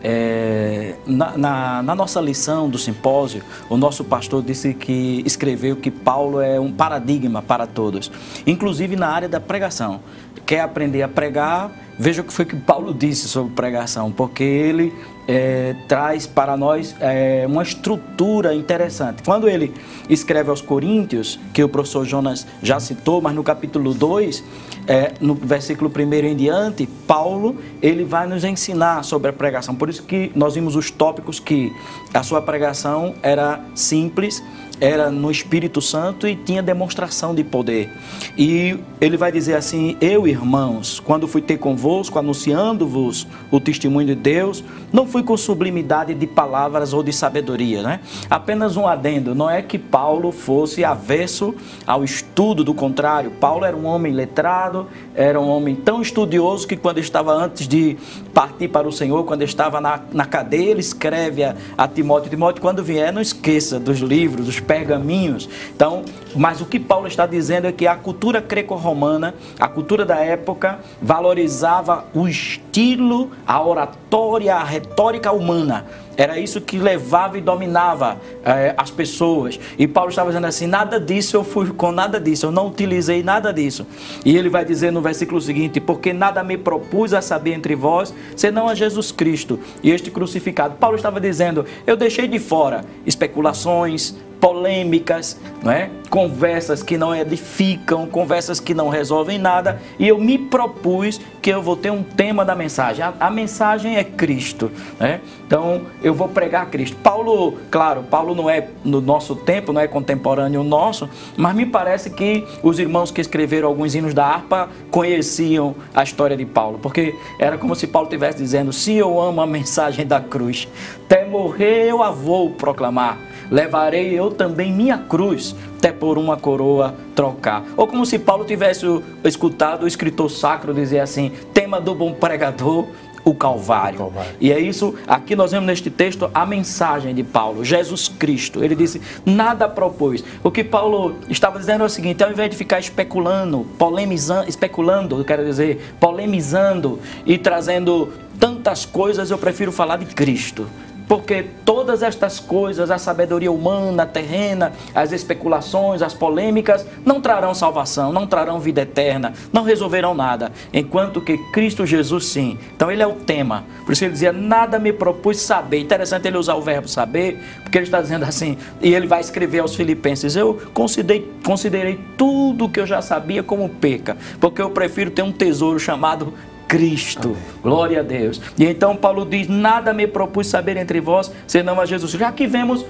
é, 0.03 0.95
na, 1.07 1.37
na, 1.37 1.83
na, 1.83 1.95
nossa 1.95 2.21
lição 2.21 2.69
do 2.69 2.77
simpósio, 2.77 3.41
o 3.69 3.77
nosso 3.77 4.03
pastor 4.03 4.43
disse 4.43 4.73
que 4.73 5.23
escreveu 5.25 5.75
que 5.75 5.89
Paulo 5.89 6.39
é 6.39 6.59
um 6.59 6.71
paradigma 6.71 7.41
para 7.41 7.65
todos, 7.65 8.11
inclusive 8.45 8.95
na 8.95 9.07
área 9.07 9.27
da 9.27 9.39
pregação. 9.39 10.01
Quer 10.45 10.61
aprender 10.61 11.01
a 11.01 11.07
pregar? 11.07 11.71
Veja 11.97 12.21
o 12.21 12.25
que 12.25 12.31
foi 12.31 12.45
que 12.45 12.55
Paulo 12.55 12.93
disse 12.93 13.27
sobre 13.27 13.53
pregação, 13.53 14.11
porque 14.11 14.43
ele 14.43 14.93
é, 15.27 15.75
traz 15.87 16.25
para 16.25 16.55
nós 16.55 16.95
é, 16.99 17.45
uma 17.47 17.63
estrutura 17.63 18.53
interessante. 18.53 19.21
Quando 19.23 19.49
ele 19.49 19.73
escreve 20.09 20.49
aos 20.49 20.61
Coríntios, 20.61 21.39
que 21.53 21.63
o 21.63 21.69
professor 21.69 22.05
Jonas 22.05 22.47
já 22.63 22.79
citou, 22.79 23.21
mas 23.21 23.35
no 23.35 23.43
capítulo 23.43 23.93
2, 23.93 24.43
é, 24.87 25.13
no 25.19 25.35
versículo 25.35 25.91
1 25.93 26.13
em 26.25 26.35
diante, 26.35 26.87
Paulo 27.07 27.55
ele 27.81 28.03
vai 28.03 28.27
nos 28.27 28.43
ensinar 28.43 29.03
sobre 29.03 29.29
a 29.29 29.33
pregação. 29.33 29.73
Por 29.73 29.89
isso 29.89 30.03
que 30.03 30.31
nós 30.35 30.55
vimos 30.55 30.75
os 30.75 30.91
tópicos 30.91 31.39
que 31.39 31.73
a 32.13 32.21
sua 32.21 32.41
pregação 32.41 33.15
era 33.23 33.61
simples, 33.73 34.43
era 34.79 35.09
no 35.09 35.31
Espírito 35.31 35.81
Santo 35.81 36.27
e 36.27 36.35
tinha 36.35 36.61
demonstração 36.61 37.33
de 37.33 37.43
poder. 37.43 37.89
E 38.37 38.77
ele 39.01 39.17
vai 39.17 39.31
dizer 39.31 39.55
assim: 39.55 39.97
Eu, 39.99 40.27
irmãos, 40.27 40.99
quando 40.99 41.27
fui 41.27 41.41
ter 41.41 41.57
convosco, 41.57 42.19
anunciando-vos 42.19 43.27
o 43.49 43.59
testemunho 43.59 44.07
de 44.07 44.15
Deus, 44.15 44.63
não 44.91 45.07
fui 45.07 45.23
com 45.23 45.35
sublimidade 45.35 46.13
de 46.13 46.27
palavras 46.27 46.93
ou 46.93 47.01
de 47.01 47.11
sabedoria, 47.11 47.81
né? 47.81 47.99
Apenas 48.29 48.77
um 48.77 48.87
adendo: 48.87 49.33
não 49.33 49.49
é 49.49 49.61
que 49.61 49.79
Paulo 49.79 50.31
fosse 50.31 50.83
avesso 50.83 51.55
ao 51.85 52.03
estudo, 52.03 52.26
do 52.37 52.71
contrário, 52.71 53.31
Paulo 53.31 53.65
era 53.65 53.75
um 53.75 53.87
homem 53.87 54.13
letrado, 54.13 54.85
era 55.15 55.39
um 55.41 55.49
homem 55.49 55.75
tão 55.75 56.03
estudioso 56.03 56.67
que 56.67 56.77
quando 56.77 56.99
estava 56.99 57.33
antes 57.33 57.67
de 57.67 57.97
partir 58.31 58.67
para 58.67 58.87
o 58.87 58.91
Senhor, 58.91 59.23
quando 59.23 59.41
estava 59.41 59.81
na, 59.81 59.99
na 60.13 60.23
cadeia, 60.23 60.69
ele 60.69 60.79
escreve 60.79 61.43
a, 61.43 61.55
a 61.75 61.87
Timóteo: 61.87 62.29
Timóteo, 62.29 62.61
quando 62.61 62.83
vier, 62.83 63.11
não 63.11 63.21
esqueça 63.21 63.79
dos 63.79 63.97
livros, 64.01 64.45
dos 64.45 64.59
pergaminhos. 64.59 65.49
Então, 65.75 66.03
mas 66.35 66.61
o 66.61 66.67
que 66.67 66.79
Paulo 66.79 67.07
está 67.07 67.25
dizendo 67.25 67.65
é 67.65 67.71
que 67.71 67.87
a 67.87 67.95
cultura 67.95 68.39
greco-romana, 68.39 69.33
a 69.59 69.67
cultura 69.67 70.05
da 70.05 70.17
época, 70.17 70.77
valorizava 71.01 72.05
o 72.13 72.27
estilo, 72.27 73.31
a 73.47 73.59
oratória, 73.59 74.53
a 74.53 74.63
retórica 74.63 75.31
humana. 75.31 75.85
Era 76.17 76.39
isso 76.39 76.59
que 76.59 76.79
levava 76.79 77.37
e 77.37 77.41
dominava 77.41 78.19
eh, 78.43 78.73
as 78.75 78.89
pessoas. 78.89 79.59
E 79.77 79.87
Paulo 79.87 80.09
estava 80.09 80.29
dizendo 80.29 80.47
assim: 80.47 80.65
nada 80.65 80.99
disso 80.99 81.37
eu 81.37 81.43
fui 81.43 81.67
com 81.69 81.91
nada 81.91 82.19
disso, 82.19 82.47
eu 82.47 82.51
não 82.51 82.67
utilizei 82.67 83.21
nada 83.21 83.53
disso. 83.53 83.85
E 84.25 84.35
ele 84.35 84.49
vai 84.49 84.65
dizer 84.65 84.91
no 84.91 84.99
versículo 84.99 85.39
seguinte: 85.39 85.79
porque 85.79 86.11
nada 86.11 86.43
me 86.43 86.57
propus 86.57 87.13
a 87.13 87.21
saber 87.21 87.53
entre 87.53 87.75
vós, 87.75 88.13
senão 88.35 88.67
a 88.67 88.73
Jesus 88.73 89.11
Cristo 89.11 89.59
e 89.83 89.91
este 89.91 90.09
crucificado. 90.09 90.75
Paulo 90.75 90.95
estava 90.95 91.21
dizendo: 91.21 91.65
eu 91.85 91.95
deixei 91.95 92.27
de 92.27 92.39
fora 92.39 92.83
especulações, 93.05 94.15
polêmicas, 94.39 95.39
não 95.63 95.71
é? 95.71 95.89
conversas 96.07 96.81
que 96.81 96.97
não 96.97 97.15
edificam, 97.15 98.07
conversas 98.07 98.59
que 98.59 98.73
não 98.73 98.89
resolvem 98.89 99.37
nada, 99.37 99.79
e 99.99 100.07
eu 100.07 100.17
me 100.17 100.37
propus 100.37 101.19
que 101.41 101.49
eu 101.49 101.61
vou 101.61 101.75
ter 101.75 101.91
um 101.91 102.03
tema 102.03 102.43
da 102.43 102.55
mensagem. 102.55 103.03
A, 103.03 103.13
a 103.19 103.29
mensagem 103.29 103.97
é 103.97 104.03
Cristo, 104.03 104.71
né? 104.99 105.21
Então 105.45 105.83
eu 106.01 106.13
vou 106.13 106.27
pregar 106.27 106.69
Cristo. 106.69 106.97
Paulo, 106.97 107.57
claro, 107.69 108.03
Paulo 108.03 108.35
não 108.35 108.49
é 108.49 108.69
no 108.83 108.99
nosso 108.99 109.35
tempo, 109.35 109.71
não 109.71 109.79
é 109.79 109.87
contemporâneo 109.87 110.63
nosso, 110.63 111.09
mas 111.35 111.55
me 111.55 111.65
parece 111.65 112.09
que 112.09 112.45
os 112.63 112.79
irmãos 112.79 113.11
que 113.11 113.21
escreveram 113.21 113.67
alguns 113.67 113.95
hinos 113.95 114.13
da 114.13 114.25
harpa 114.25 114.69
conheciam 114.89 115.75
a 115.93 116.03
história 116.03 116.35
de 116.35 116.45
Paulo, 116.45 116.79
porque 116.81 117.13
era 117.39 117.57
como 117.57 117.75
se 117.75 117.87
Paulo 117.87 118.07
estivesse 118.07 118.37
dizendo: 118.37 118.73
se 118.73 118.93
eu 118.93 119.19
amo 119.19 119.41
a 119.41 119.47
mensagem 119.47 120.05
da 120.05 120.19
cruz, 120.19 120.67
até 121.05 121.25
morrer 121.25 121.85
eu 121.89 122.01
a 122.03 122.11
vou 122.11 122.51
proclamar 122.51 123.26
levarei 123.51 124.13
eu 124.13 124.31
também 124.31 124.71
minha 124.71 124.97
cruz, 124.97 125.55
até 125.77 125.91
por 125.91 126.17
uma 126.17 126.37
coroa 126.37 126.95
trocar. 127.15 127.63
Ou 127.75 127.87
como 127.87 128.05
se 128.05 128.19
Paulo 128.19 128.45
tivesse 128.45 128.85
escutado 129.23 129.83
o 129.83 129.87
escritor 129.87 130.29
sacro 130.29 130.73
dizer 130.73 130.99
assim: 130.99 131.31
tema 131.53 131.79
do 131.79 131.93
bom 131.93 132.13
pregador, 132.13 132.87
o 133.23 133.33
Calvário. 133.33 133.99
Calvário. 133.99 134.31
E 134.39 134.51
é 134.51 134.59
isso, 134.59 134.95
aqui 135.05 135.35
nós 135.35 135.51
vemos 135.51 135.67
neste 135.67 135.89
texto 135.89 136.29
a 136.33 136.45
mensagem 136.45 137.13
de 137.13 137.23
Paulo, 137.23 137.63
Jesus 137.63 138.07
Cristo. 138.07 138.63
Ele 138.63 138.75
disse: 138.75 139.01
nada 139.25 139.67
propôs. 139.67 140.23
O 140.43 140.49
que 140.49 140.63
Paulo 140.63 141.15
estava 141.29 141.59
dizendo 141.59 141.83
é 141.83 141.85
o 141.85 141.89
seguinte: 141.89 142.23
ao 142.23 142.31
invés 142.31 142.49
de 142.49 142.55
ficar 142.55 142.79
especulando, 142.79 143.65
polemizando, 143.77 144.49
especulando, 144.49 145.23
quero 145.25 145.45
dizer, 145.45 145.95
polemizando 145.99 146.99
e 147.25 147.37
trazendo 147.37 148.13
tantas 148.39 148.85
coisas, 148.85 149.31
eu 149.31 149.37
prefiro 149.37 149.71
falar 149.71 149.97
de 149.97 150.05
Cristo 150.05 150.67
porque 151.07 151.45
todas 151.63 152.03
estas 152.03 152.39
coisas, 152.39 152.91
a 152.91 152.97
sabedoria 152.97 153.51
humana, 153.51 154.05
terrena, 154.05 154.73
as 154.93 155.11
especulações, 155.11 156.01
as 156.01 156.13
polêmicas, 156.13 156.85
não 157.05 157.21
trarão 157.21 157.53
salvação, 157.53 158.11
não 158.11 158.27
trarão 158.27 158.59
vida 158.59 158.81
eterna, 158.81 159.33
não 159.53 159.63
resolverão 159.63 160.13
nada, 160.13 160.51
enquanto 160.73 161.21
que 161.21 161.37
Cristo 161.51 161.85
Jesus 161.85 162.25
sim. 162.25 162.57
Então 162.75 162.91
ele 162.91 163.01
é 163.01 163.07
o 163.07 163.13
tema. 163.13 163.63
Por 163.85 163.93
isso 163.93 164.03
ele 164.03 164.13
dizia: 164.13 164.33
Nada 164.33 164.77
me 164.77 164.91
propus 164.91 165.39
saber. 165.39 165.79
Interessante 165.79 166.27
ele 166.27 166.37
usar 166.37 166.55
o 166.55 166.61
verbo 166.61 166.87
saber, 166.87 167.39
porque 167.63 167.77
ele 167.77 167.85
está 167.85 168.01
dizendo 168.01 168.25
assim, 168.25 168.57
e 168.81 168.93
ele 168.93 169.07
vai 169.07 169.21
escrever 169.21 169.59
aos 169.59 169.75
Filipenses: 169.75 170.35
Eu 170.35 170.59
considerei, 170.73 171.31
considerei 171.45 171.99
tudo 172.17 172.67
que 172.67 172.79
eu 172.79 172.85
já 172.85 173.01
sabia 173.01 173.41
como 173.41 173.69
peca, 173.69 174.17
porque 174.39 174.61
eu 174.61 174.69
prefiro 174.69 175.09
ter 175.11 175.21
um 175.21 175.31
tesouro 175.31 175.79
chamado 175.79 176.33
Cristo. 176.67 177.29
Amém. 177.29 177.43
Glória 177.63 177.99
a 177.99 178.03
Deus. 178.03 178.41
E 178.57 178.65
então 178.65 178.95
Paulo 178.95 179.25
diz: 179.25 179.47
Nada 179.47 179.93
me 179.93 180.07
propus 180.07 180.47
saber 180.47 180.77
entre 180.77 180.99
vós, 180.99 181.31
senão 181.47 181.79
a 181.79 181.85
Jesus. 181.85 182.11
Já 182.11 182.31
que 182.31 182.47
vemos 182.47 182.85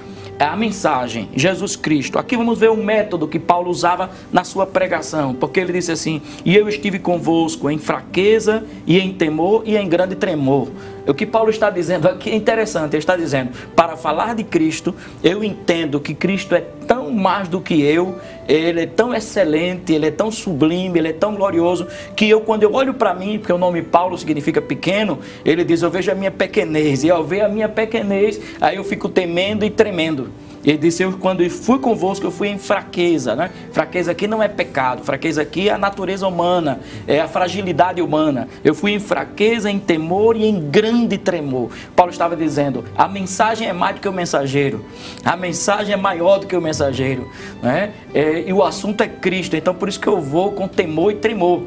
a 0.46 0.56
mensagem, 0.56 1.30
Jesus 1.36 1.76
Cristo. 1.76 2.20
Aqui 2.20 2.38
vamos 2.38 2.60
ver 2.60 2.70
o 2.70 2.78
método 2.78 3.28
que 3.28 3.40
Paulo 3.40 3.72
usava 3.72 4.12
na 4.32 4.44
sua 4.44 4.68
pregação, 4.68 5.34
porque 5.34 5.60
ele 5.60 5.74
disse 5.74 5.92
assim: 5.92 6.22
E 6.46 6.56
eu 6.56 6.70
estive 6.70 7.00
convosco 7.00 7.70
em 7.70 7.78
fraqueza 7.78 8.64
e 8.86 9.00
em 9.00 9.14
temor 9.14 9.64
e 9.66 9.76
em 9.76 9.88
grande 9.88 10.16
tremor. 10.16 10.70
O 11.08 11.14
que 11.14 11.26
Paulo 11.26 11.50
está 11.50 11.70
dizendo 11.70 12.08
aqui 12.08 12.30
é 12.30 12.36
interessante, 12.36 12.94
ele 12.94 13.00
está 13.00 13.16
dizendo: 13.16 13.52
para 13.76 13.98
falar 13.98 14.36
de 14.36 14.44
Cristo, 14.44 14.94
eu 15.24 15.44
entendo 15.44 16.00
que 16.00 16.14
Cristo 16.14 16.54
é 16.54 16.62
tão 16.62 17.12
mais 17.12 17.48
do 17.48 17.60
que 17.60 17.82
eu, 17.82 18.20
ele 18.48 18.82
é 18.82 18.86
tão 18.86 19.14
excelente, 19.14 19.94
ele 19.94 20.08
é 20.08 20.12
tão 20.12 20.32
sublime, 20.32 21.00
ele 21.00 21.10
é 21.10 21.14
tão 21.14 21.36
glorioso, 21.36 21.88
que 22.16 22.30
eu, 22.30 22.42
quando 22.42 22.64
eu 22.64 22.74
olho 22.74 22.94
para 22.94 23.14
mim, 23.14 23.38
porque 23.38 23.54
o 23.54 23.58
nome 23.58 23.82
Paulo 23.82 24.18
significa 24.18 24.62
pequeno, 24.62 25.20
ele 25.44 25.64
diz: 25.64 25.82
Eu 25.82 25.92
vejo 25.92 26.12
a 26.12 26.16
minha 26.16 26.32
pequenez, 26.32 27.04
e 27.04 27.10
ao 27.10 27.24
ver 27.24 27.42
a 27.42 27.50
minha 27.50 27.70
pequenez, 27.70 28.40
aí 28.62 28.78
eu 28.78 28.84
fico 28.84 29.10
temendo 29.10 29.66
e 29.66 29.70
tremendo. 29.70 30.30
Ele 30.68 30.78
disse: 30.78 31.02
Eu, 31.02 31.14
quando 31.14 31.50
fui 31.50 31.80
convosco, 31.80 32.26
eu 32.26 32.32
fui 32.32 32.50
em 32.50 32.58
fraqueza. 32.58 33.34
Né? 33.36 33.50
Fraqueza 33.72 34.12
aqui 34.12 34.28
não 34.28 34.44
é 34.44 34.50
pecado, 34.50 35.02
fraqueza 35.02 35.42
aqui 35.42 35.70
é 35.70 35.72
a 35.72 35.78
natureza 35.78 36.28
humana, 36.28 36.82
é 37.08 37.22
a 37.22 37.28
fragilidade 37.28 38.02
humana. 38.02 38.50
Eu 38.66 38.76
fui 38.76 38.92
em 38.92 39.00
fraqueza, 39.00 39.72
em 39.72 39.80
temor 39.80 40.36
e 40.36 40.46
em 40.46 40.70
grande 40.70 41.18
tremor. 41.18 41.72
Paulo 41.96 42.12
estava 42.12 42.36
dizendo: 42.36 42.84
a 42.98 43.08
mensagem 43.08 43.70
é 43.70 43.74
mais 43.74 43.96
do 43.96 44.02
que 44.02 44.10
o 44.10 44.14
mensageiro, 44.14 44.84
a 45.24 45.38
mensagem 45.38 45.94
é 45.94 45.98
maior 45.98 46.40
do 46.40 46.48
que 46.48 46.56
o 46.56 46.62
mensageiro. 46.62 47.32
Né? 47.64 47.94
É, 48.14 48.42
e 48.42 48.52
o 48.52 48.62
assunto 48.62 49.02
é 49.02 49.08
Cristo, 49.08 49.56
então 49.56 49.74
por 49.74 49.88
isso 49.88 50.00
que 50.00 50.08
eu 50.08 50.20
vou 50.20 50.52
com 50.52 50.68
temor 50.68 51.14
e 51.14 51.16
tremor 51.16 51.64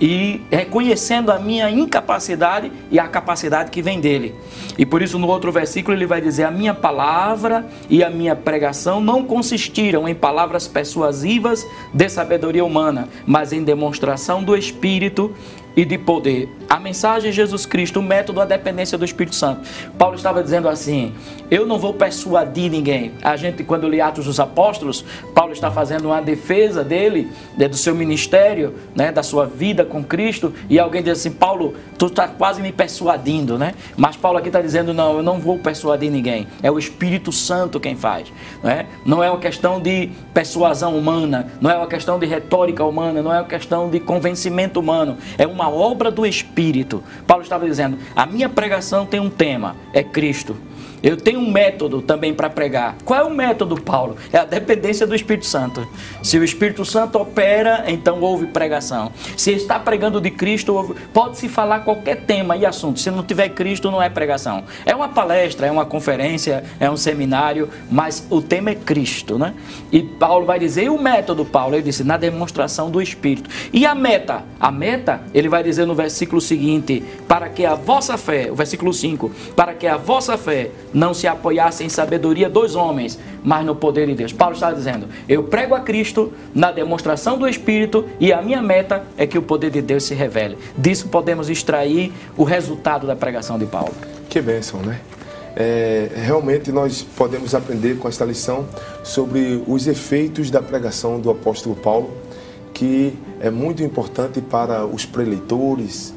e 0.00 0.40
reconhecendo 0.50 1.30
a 1.30 1.38
minha 1.38 1.70
incapacidade 1.70 2.70
e 2.90 2.98
a 2.98 3.06
capacidade 3.06 3.70
que 3.70 3.80
vem 3.80 4.00
dele. 4.00 4.34
E 4.76 4.84
por 4.84 5.02
isso, 5.02 5.18
no 5.18 5.28
outro 5.28 5.52
versículo, 5.52 5.96
ele 5.96 6.06
vai 6.06 6.20
dizer: 6.20 6.44
A 6.44 6.50
minha 6.50 6.74
palavra 6.74 7.66
e 7.88 8.02
a 8.02 8.10
minha 8.10 8.34
pregação 8.34 9.00
não 9.00 9.24
consistiram 9.24 10.08
em 10.08 10.14
palavras 10.14 10.66
persuasivas 10.66 11.66
de 11.92 12.08
sabedoria 12.08 12.64
humana, 12.64 13.08
mas 13.26 13.52
em 13.52 13.62
demonstração 13.62 14.42
do 14.42 14.56
Espírito 14.56 15.32
e 15.76 15.84
de 15.84 15.98
poder. 15.98 16.48
A 16.68 16.78
mensagem 16.78 17.30
de 17.30 17.36
Jesus 17.36 17.66
Cristo, 17.66 18.00
o 18.00 18.02
método, 18.02 18.40
a 18.40 18.44
dependência 18.44 18.96
do 18.96 19.04
Espírito 19.04 19.36
Santo. 19.36 19.62
Paulo 19.98 20.16
estava 20.16 20.42
dizendo 20.42 20.68
assim: 20.68 21.14
Eu 21.50 21.66
não 21.66 21.78
vou 21.78 21.94
persuadir 21.94 22.70
ninguém. 22.70 23.12
A 23.22 23.36
gente, 23.36 23.62
quando 23.62 23.86
lê 23.86 24.00
Atos 24.00 24.24
dos 24.24 24.40
Apóstolos, 24.40 25.04
Paulo 25.34 25.52
está 25.52 25.70
fazendo 25.70 26.06
uma 26.06 26.20
defesa 26.20 26.82
dele, 26.82 27.30
né, 27.56 27.68
do 27.68 27.76
seu 27.76 27.94
ministério, 27.94 28.74
né, 28.94 29.12
da 29.12 29.22
sua 29.22 29.46
vida 29.46 29.84
com 29.84 30.02
Cristo, 30.02 30.52
e 30.68 30.78
alguém 30.78 31.02
diz 31.02 31.18
assim: 31.18 31.30
Paulo, 31.30 31.74
tu 31.98 32.06
está 32.06 32.26
quase 32.28 32.62
me 32.62 32.72
persuadindo, 32.72 33.58
né? 33.58 33.74
Mas 33.96 34.16
Paulo 34.16 34.38
aqui 34.38 34.48
está 34.48 34.60
dizendo: 34.60 34.94
Não, 34.94 35.16
eu 35.16 35.22
não 35.22 35.38
vou 35.38 35.58
persuadir 35.58 36.10
ninguém. 36.10 36.46
É 36.62 36.70
o 36.70 36.78
Espírito 36.78 37.32
Santo 37.32 37.78
quem 37.78 37.96
faz. 37.96 38.32
Não 38.62 38.70
é, 38.70 38.86
não 39.04 39.22
é 39.22 39.30
uma 39.30 39.40
questão 39.40 39.80
de 39.80 40.10
persuasão 40.32 40.96
humana, 40.96 41.48
não 41.60 41.70
é 41.70 41.76
uma 41.76 41.86
questão 41.86 42.18
de 42.18 42.26
retórica 42.26 42.84
humana, 42.84 43.22
não 43.22 43.32
é 43.32 43.38
uma 43.38 43.48
questão 43.48 43.88
de 43.90 44.00
convencimento 44.00 44.80
humano. 44.80 45.18
É 45.38 45.46
uma 45.46 45.63
uma 45.64 45.70
obra 45.70 46.10
do 46.10 46.26
Espírito. 46.26 47.02
Paulo 47.26 47.42
estava 47.42 47.66
dizendo: 47.66 47.98
a 48.14 48.26
minha 48.26 48.48
pregação 48.48 49.06
tem 49.06 49.20
um 49.20 49.30
tema, 49.30 49.76
é 49.92 50.02
Cristo. 50.02 50.56
Eu 51.04 51.18
tenho 51.18 51.38
um 51.38 51.50
método 51.50 52.00
também 52.00 52.32
para 52.32 52.48
pregar. 52.48 52.96
Qual 53.04 53.20
é 53.20 53.22
o 53.22 53.28
método, 53.28 53.78
Paulo? 53.78 54.16
É 54.32 54.38
a 54.38 54.44
dependência 54.46 55.06
do 55.06 55.14
Espírito 55.14 55.44
Santo. 55.44 55.86
Se 56.22 56.38
o 56.38 56.42
Espírito 56.42 56.82
Santo 56.82 57.18
opera, 57.18 57.84
então 57.88 58.22
houve 58.22 58.46
pregação. 58.46 59.12
Se 59.36 59.52
está 59.52 59.78
pregando 59.78 60.18
de 60.18 60.30
Cristo, 60.30 60.96
pode-se 61.12 61.46
falar 61.46 61.80
qualquer 61.80 62.22
tema 62.22 62.56
e 62.56 62.64
assunto. 62.64 63.00
Se 63.00 63.10
não 63.10 63.22
tiver 63.22 63.50
Cristo, 63.50 63.90
não 63.90 64.00
é 64.00 64.08
pregação. 64.08 64.64
É 64.86 64.94
uma 64.94 65.06
palestra, 65.06 65.66
é 65.66 65.70
uma 65.70 65.84
conferência, 65.84 66.64
é 66.80 66.90
um 66.90 66.96
seminário, 66.96 67.68
mas 67.90 68.26
o 68.30 68.40
tema 68.40 68.70
é 68.70 68.74
Cristo, 68.74 69.38
né? 69.38 69.52
E 69.92 70.02
Paulo 70.02 70.46
vai 70.46 70.58
dizer, 70.58 70.84
e 70.84 70.88
o 70.88 70.98
método, 70.98 71.44
Paulo? 71.44 71.74
Ele 71.74 71.82
disse, 71.82 72.02
na 72.02 72.16
demonstração 72.16 72.90
do 72.90 73.02
Espírito. 73.02 73.50
E 73.74 73.84
a 73.84 73.94
meta? 73.94 74.42
A 74.58 74.70
meta, 74.70 75.20
ele 75.34 75.50
vai 75.50 75.62
dizer 75.62 75.84
no 75.84 75.94
versículo 75.94 76.40
seguinte, 76.40 77.04
para 77.28 77.50
que 77.50 77.66
a 77.66 77.74
vossa 77.74 78.16
fé, 78.16 78.50
o 78.50 78.54
versículo 78.54 78.90
5, 78.90 79.30
para 79.54 79.74
que 79.74 79.86
a 79.86 79.98
vossa 79.98 80.38
fé 80.38 80.70
não 80.94 81.12
se 81.12 81.26
apoiasse 81.26 81.84
em 81.84 81.88
sabedoria 81.88 82.48
dos 82.48 82.74
homens, 82.74 83.18
mas 83.42 83.66
no 83.66 83.74
poder 83.74 84.06
de 84.06 84.14
Deus. 84.14 84.32
Paulo 84.32 84.54
está 84.54 84.72
dizendo: 84.72 85.06
eu 85.28 85.42
prego 85.42 85.74
a 85.74 85.80
Cristo 85.80 86.32
na 86.54 86.70
demonstração 86.70 87.36
do 87.36 87.46
Espírito 87.46 88.06
e 88.18 88.32
a 88.32 88.40
minha 88.40 88.62
meta 88.62 89.04
é 89.18 89.26
que 89.26 89.36
o 89.36 89.42
poder 89.42 89.70
de 89.70 89.82
Deus 89.82 90.04
se 90.04 90.14
revele. 90.14 90.56
Disso 90.78 91.08
podemos 91.08 91.50
extrair 91.50 92.12
o 92.36 92.44
resultado 92.44 93.06
da 93.06 93.16
pregação 93.16 93.58
de 93.58 93.66
Paulo. 93.66 93.92
Que 94.30 94.40
bênção, 94.40 94.80
né? 94.80 95.00
é, 95.56 96.08
realmente 96.14 96.72
nós 96.72 97.02
podemos 97.02 97.54
aprender 97.54 97.98
com 97.98 98.08
esta 98.08 98.24
lição 98.24 98.66
sobre 99.02 99.62
os 99.66 99.86
efeitos 99.86 100.50
da 100.50 100.60
pregação 100.60 101.20
do 101.20 101.30
apóstolo 101.30 101.76
Paulo, 101.76 102.10
que 102.72 103.16
é 103.40 103.50
muito 103.50 103.82
importante 103.82 104.40
para 104.40 104.84
os 104.84 105.06
preleitores, 105.06 106.12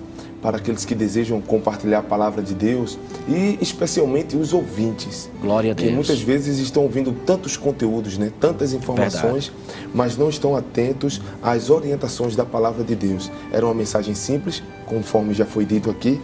para 0.47 0.55
aqueles 0.55 0.85
que 0.85 0.95
desejam 0.95 1.41
compartilhar 1.41 1.99
a 1.99 2.01
palavra 2.01 2.41
de 2.41 2.53
Deus 2.53 2.97
e 3.27 3.57
especialmente 3.59 4.37
os 4.37 4.53
ouvintes. 4.53 5.29
Glória 5.41 5.71
a 5.71 5.73
Deus. 5.73 5.89
Que 5.89 5.93
muitas 5.93 6.21
vezes 6.21 6.59
estão 6.59 6.83
ouvindo 6.83 7.11
tantos 7.11 7.57
conteúdos, 7.57 8.17
né? 8.17 8.31
tantas 8.39 8.71
informações, 8.71 9.47
Verdade. 9.47 9.89
mas 9.93 10.15
não 10.15 10.29
estão 10.29 10.55
atentos 10.55 11.21
às 11.43 11.69
orientações 11.69 12.33
da 12.33 12.45
palavra 12.45 12.81
de 12.81 12.95
Deus. 12.95 13.29
Era 13.51 13.65
uma 13.65 13.73
mensagem 13.73 14.15
simples, 14.15 14.63
conforme 14.85 15.33
já 15.33 15.45
foi 15.45 15.65
dito 15.65 15.89
aqui, 15.89 16.21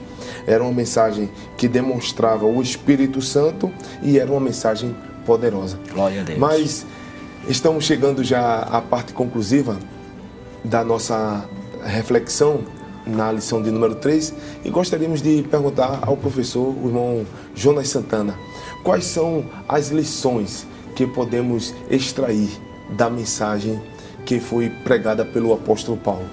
era 0.47 0.63
uma 0.63 0.71
mensagem 0.71 1.29
que 1.57 1.67
demonstrava 1.67 2.45
o 2.45 2.61
Espírito 2.61 3.21
Santo 3.21 3.69
e 4.01 4.17
era 4.17 4.31
uma 4.31 4.39
mensagem 4.39 4.95
poderosa. 5.25 5.77
Glória 5.93 6.21
a 6.21 6.23
Deus. 6.23 6.39
Mas 6.39 6.85
estamos 7.49 7.83
chegando 7.83 8.23
já 8.23 8.59
à 8.59 8.79
parte 8.79 9.11
conclusiva 9.11 9.77
da 10.63 10.81
nossa 10.81 11.43
reflexão 11.83 12.61
na 13.05 13.31
lição 13.31 13.61
de 13.61 13.69
número 13.69 13.95
3 13.95 14.33
e 14.63 14.69
gostaríamos 14.69 15.21
de 15.21 15.43
perguntar 15.43 15.99
ao 16.01 16.15
professor, 16.17 16.73
o 16.75 16.87
irmão 16.87 17.25
Jonas 17.55 17.89
Santana, 17.89 18.35
quais 18.83 19.05
são 19.05 19.45
as 19.67 19.89
lições 19.89 20.67
que 20.95 21.05
podemos 21.07 21.73
extrair 21.89 22.49
da 22.91 23.09
mensagem 23.09 23.81
que 24.25 24.39
foi 24.39 24.69
pregada 24.69 25.25
pelo 25.25 25.53
apóstolo 25.53 25.97
Paulo? 25.97 26.25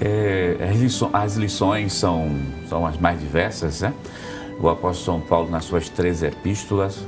É, 0.00 0.56
as, 0.70 0.76
lições, 0.76 1.10
as, 1.12 1.36
lições, 1.36 1.92
são, 1.92 2.30
são 2.68 2.86
as 2.86 2.96
mais 2.98 3.20
diversas, 3.20 3.82
né? 3.82 3.92
O 4.60 4.68
apóstolo 4.68 5.18
São 5.18 5.28
Paulo, 5.28 5.50
nas 5.50 5.64
suas 5.64 5.88
três 5.88 6.22
epístolas, 6.22 6.98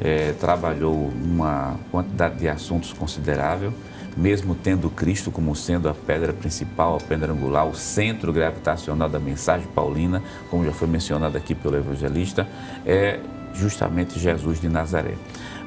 é, 0.00 0.32
trabalhou 0.32 1.10
uma 1.22 1.78
quantidade 1.90 2.36
de 2.36 2.48
assuntos 2.48 2.92
considerável 2.92 3.72
mesmo 4.16 4.54
tendo 4.54 4.88
Cristo 4.90 5.30
como 5.30 5.54
sendo 5.54 5.88
a 5.88 5.94
pedra 5.94 6.32
principal, 6.32 6.96
a 6.96 7.00
pedra 7.00 7.32
angular, 7.32 7.66
o 7.66 7.74
centro 7.74 8.32
gravitacional 8.32 9.08
da 9.08 9.18
mensagem 9.18 9.66
paulina, 9.68 10.22
como 10.50 10.64
já 10.64 10.72
foi 10.72 10.88
mencionado 10.88 11.36
aqui 11.36 11.54
pelo 11.54 11.76
evangelista, 11.76 12.46
é 12.86 13.20
justamente 13.54 14.18
Jesus 14.18 14.60
de 14.60 14.68
Nazaré. 14.68 15.14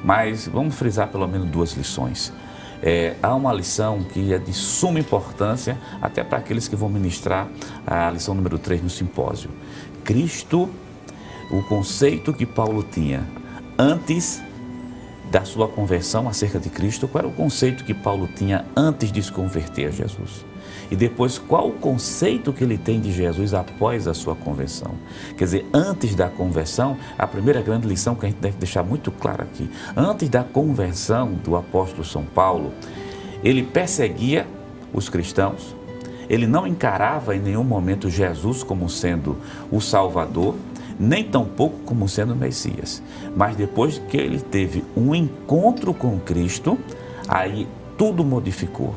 Mas 0.04 0.48
vamos 0.48 0.76
frisar 0.76 1.08
pelo 1.08 1.28
menos 1.28 1.50
duas 1.50 1.74
lições. 1.74 2.32
É, 2.82 3.16
há 3.24 3.34
uma 3.34 3.52
lição 3.52 4.04
que 4.04 4.32
é 4.32 4.38
de 4.38 4.54
suma 4.54 5.00
importância, 5.00 5.78
até 6.02 6.24
para 6.24 6.38
aqueles 6.38 6.68
que 6.68 6.76
vão 6.76 6.90
ministrar 6.90 7.48
a 7.86 8.10
lição 8.12 8.36
número 8.36 8.60
3 8.60 8.84
no 8.84 8.90
simpósio. 8.90 9.50
Cristo, 10.04 10.70
o 11.50 11.64
conceito 11.64 12.34
que 12.34 12.46
Paulo 12.46 12.84
tinha 12.84 13.26
antes 13.78 14.42
da 15.30 15.44
sua 15.44 15.68
conversão 15.68 16.28
acerca 16.28 16.60
de 16.60 16.70
Cristo, 16.70 17.08
qual 17.08 17.26
era 17.26 17.28
o 17.28 17.36
conceito 17.36 17.84
que 17.84 17.94
Paulo 17.94 18.28
tinha 18.36 18.66
antes 18.76 19.12
de 19.12 19.22
se 19.22 19.32
converter 19.32 19.88
a 19.88 19.92
Jesus? 19.92 20.46
E 20.90 20.96
depois, 20.96 21.38
qual 21.38 21.68
o 21.68 21.74
conceito 21.74 22.54
que 22.54 22.64
ele 22.64 22.78
tem 22.78 23.00
de 23.02 23.12
Jesus 23.12 23.54
após 23.54 24.08
a 24.08 24.14
sua 24.14 24.36
conversão? 24.36 24.92
Quer 25.38 25.44
dizer, 25.44 25.66
antes 25.74 26.16
da 26.16 26.30
conversão, 26.30 26.98
a 27.18 27.28
primeira 27.28 27.62
grande 27.62 27.88
lição 27.88 28.16
que 28.16 28.26
a 28.26 28.30
gente 28.30 28.40
deve 28.40 28.58
deixar 28.58 28.84
muito 28.84 29.12
clara 29.12 29.44
aqui: 29.44 29.70
antes 29.96 30.30
da 30.30 30.44
conversão 30.44 31.34
do 31.34 31.56
apóstolo 31.58 32.06
São 32.06 32.24
Paulo, 32.24 32.72
ele 33.44 33.64
perseguia 33.64 34.48
os 34.94 35.10
cristãos, 35.10 35.76
ele 36.30 36.48
não 36.48 36.66
encarava 36.66 37.36
em 37.36 37.40
nenhum 37.40 37.64
momento 37.64 38.10
Jesus 38.10 38.64
como 38.64 38.90
sendo 38.90 39.38
o 39.70 39.82
Salvador, 39.82 40.56
nem 41.00 41.24
tampouco 41.24 41.80
como 41.86 42.08
sendo 42.08 42.36
Messias. 42.36 43.02
Mas 43.36 43.56
depois 43.56 44.02
que 44.10 44.18
ele 44.18 44.40
teve 44.40 44.84
um 44.96 45.14
encontro 45.14 45.94
com 45.94 46.20
Cristo, 46.20 46.78
aí 47.28 47.68
tudo 47.98 48.24
modificou. 48.24 48.96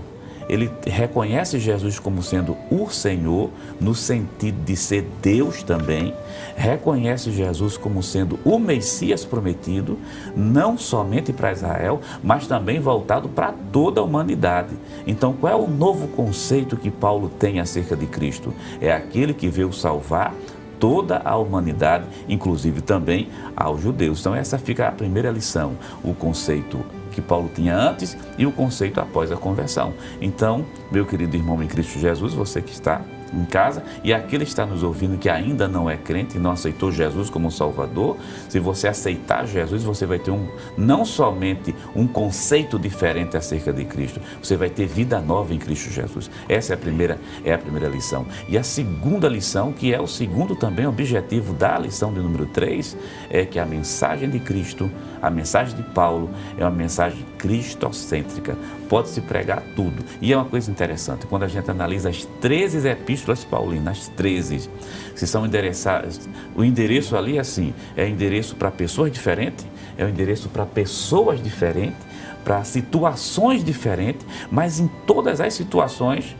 Ele 0.51 0.69
reconhece 0.85 1.61
Jesus 1.61 2.01
como 2.01 2.25
sendo 2.25 2.57
o 2.73 2.91
Senhor, 2.91 3.51
no 3.81 3.95
sentido 3.95 4.65
de 4.65 4.75
ser 4.75 5.09
Deus 5.23 5.63
também, 5.63 6.13
reconhece 6.57 7.31
Jesus 7.31 7.77
como 7.77 8.03
sendo 8.03 8.37
o 8.45 8.59
Messias 8.59 9.25
prometido, 9.25 9.97
não 10.35 10.77
somente 10.77 11.33
para 11.33 11.53
Israel, 11.53 12.01
mas 12.21 12.49
também 12.49 12.81
voltado 12.81 13.29
para 13.29 13.53
toda 13.73 14.01
a 14.01 14.05
humanidade. 14.05 14.75
Então, 15.07 15.33
qual 15.35 15.53
é 15.53 15.57
o 15.57 15.71
novo 15.71 16.09
conceito 16.09 16.77
que 16.77 16.91
Paulo 16.91 17.29
tem 17.29 17.61
acerca 17.61 17.95
de 17.95 18.07
Cristo? 18.07 18.53
É 18.81 18.91
aquele 18.91 19.33
que 19.33 19.49
veio 19.49 19.73
salvar 19.73 20.35
toda 20.81 21.21
a 21.25 21.37
humanidade, 21.37 22.07
inclusive 22.29 22.81
também 22.81 23.29
aos 23.55 23.81
judeus. 23.81 24.21
Então, 24.21 24.35
essa 24.35 24.59
fica 24.59 24.89
a 24.89 24.93
primeira 24.93 25.31
lição, 25.31 25.77
o 26.03 26.15
conceito 26.15 26.85
que 27.13 27.21
Paulo 27.21 27.51
tinha 27.55 27.77
antes 27.77 28.17
e 28.39 28.47
o 28.47 28.53
conceito 28.53 29.01
após 29.01 29.31
a 29.31 29.37
conversão. 29.37 29.93
Então, 30.21 30.65
meu 30.91 31.05
querido 31.05 31.37
irmão 31.37 31.63
em 31.63 31.67
Cristo 31.67 31.99
Jesus, 31.99 32.33
você 32.33 32.63
que 32.63 32.73
está 32.73 33.03
em 33.33 33.45
casa 33.45 33.83
e 34.03 34.13
aquele 34.13 34.45
que 34.45 34.51
está 34.51 34.67
nos 34.67 34.83
ouvindo 34.83 35.19
que 35.19 35.29
ainda 35.29 35.69
não 35.69 35.89
é 35.89 35.97
crente 35.97 36.37
e 36.37 36.41
não 36.41 36.53
aceitou 36.53 36.91
Jesus 36.91 37.31
como 37.31 37.51
Salvador, 37.51 38.17
se 38.49 38.59
você 38.59 38.89
aceitar 38.89 39.47
Jesus, 39.47 39.83
você 39.83 40.07
vai 40.07 40.19
ter 40.19 40.31
um 40.31 40.49
não 40.77 41.05
somente 41.05 41.75
um 41.95 42.07
conceito 42.07 42.79
diferente 42.79 43.37
acerca 43.37 43.73
de 43.73 43.85
Cristo, 43.85 44.21
você 44.43 44.57
vai 44.57 44.69
ter 44.69 44.87
vida 44.87 45.21
nova 45.21 45.55
em 45.55 45.59
Cristo 45.59 45.91
Jesus. 45.91 46.31
Essa 46.49 46.73
é 46.73 46.75
a 46.75 46.79
primeira 46.79 47.19
é 47.45 47.53
a 47.53 47.59
primeira 47.59 47.89
lição. 47.89 48.27
E 48.49 48.57
a 48.57 48.63
segunda 48.63 49.29
lição, 49.29 49.73
que 49.73 49.93
é 49.93 50.01
o 50.01 50.07
segundo 50.07 50.55
também 50.57 50.87
objetivo 50.87 51.55
da 51.55 51.79
lição 51.79 52.13
de 52.13 52.21
número 52.21 52.47
3, 52.47 52.97
é 53.29 53.45
que 53.45 53.59
a 53.59 53.67
mensagem 53.67 54.29
de 54.29 54.41
Cristo, 54.41 54.91
a 55.21 55.31
mensagem 55.31 55.77
de 55.77 55.83
Paulo 55.83 56.31
é 56.59 56.65
uma 56.65 56.71
mensagem 56.71 57.25
cristocêntrica. 57.39 58.57
Pode-se 58.91 59.21
pregar 59.21 59.63
tudo. 59.77 60.05
E 60.21 60.33
é 60.33 60.37
uma 60.37 60.45
coisa 60.45 60.69
interessante, 60.69 61.25
quando 61.25 61.45
a 61.45 61.49
gente 61.49 61.71
analisa 61.71 62.09
as 62.09 62.25
13 62.25 62.89
epístolas 62.89 63.45
paulinas, 63.45 63.99
as 63.99 64.09
13, 64.09 64.69
se 65.15 65.27
são 65.29 65.47
endereçadas, 65.47 66.29
o 66.57 66.65
endereço 66.65 67.17
ali 67.17 67.37
é 67.37 67.41
assim, 67.41 67.73
é 67.97 68.09
endereço 68.09 68.57
para 68.57 68.69
pessoas 68.69 69.13
diferentes, 69.13 69.65
é 69.97 70.05
um 70.05 70.09
endereço 70.09 70.49
para 70.49 70.67
pessoas 70.67 71.41
diferentes, 71.41 72.01
para 72.45 72.65
situações 72.65 73.63
diferentes, 73.63 74.27
mas 74.51 74.81
em 74.81 74.89
todas 75.07 75.41
as 75.41 75.55
situações, 75.55 76.35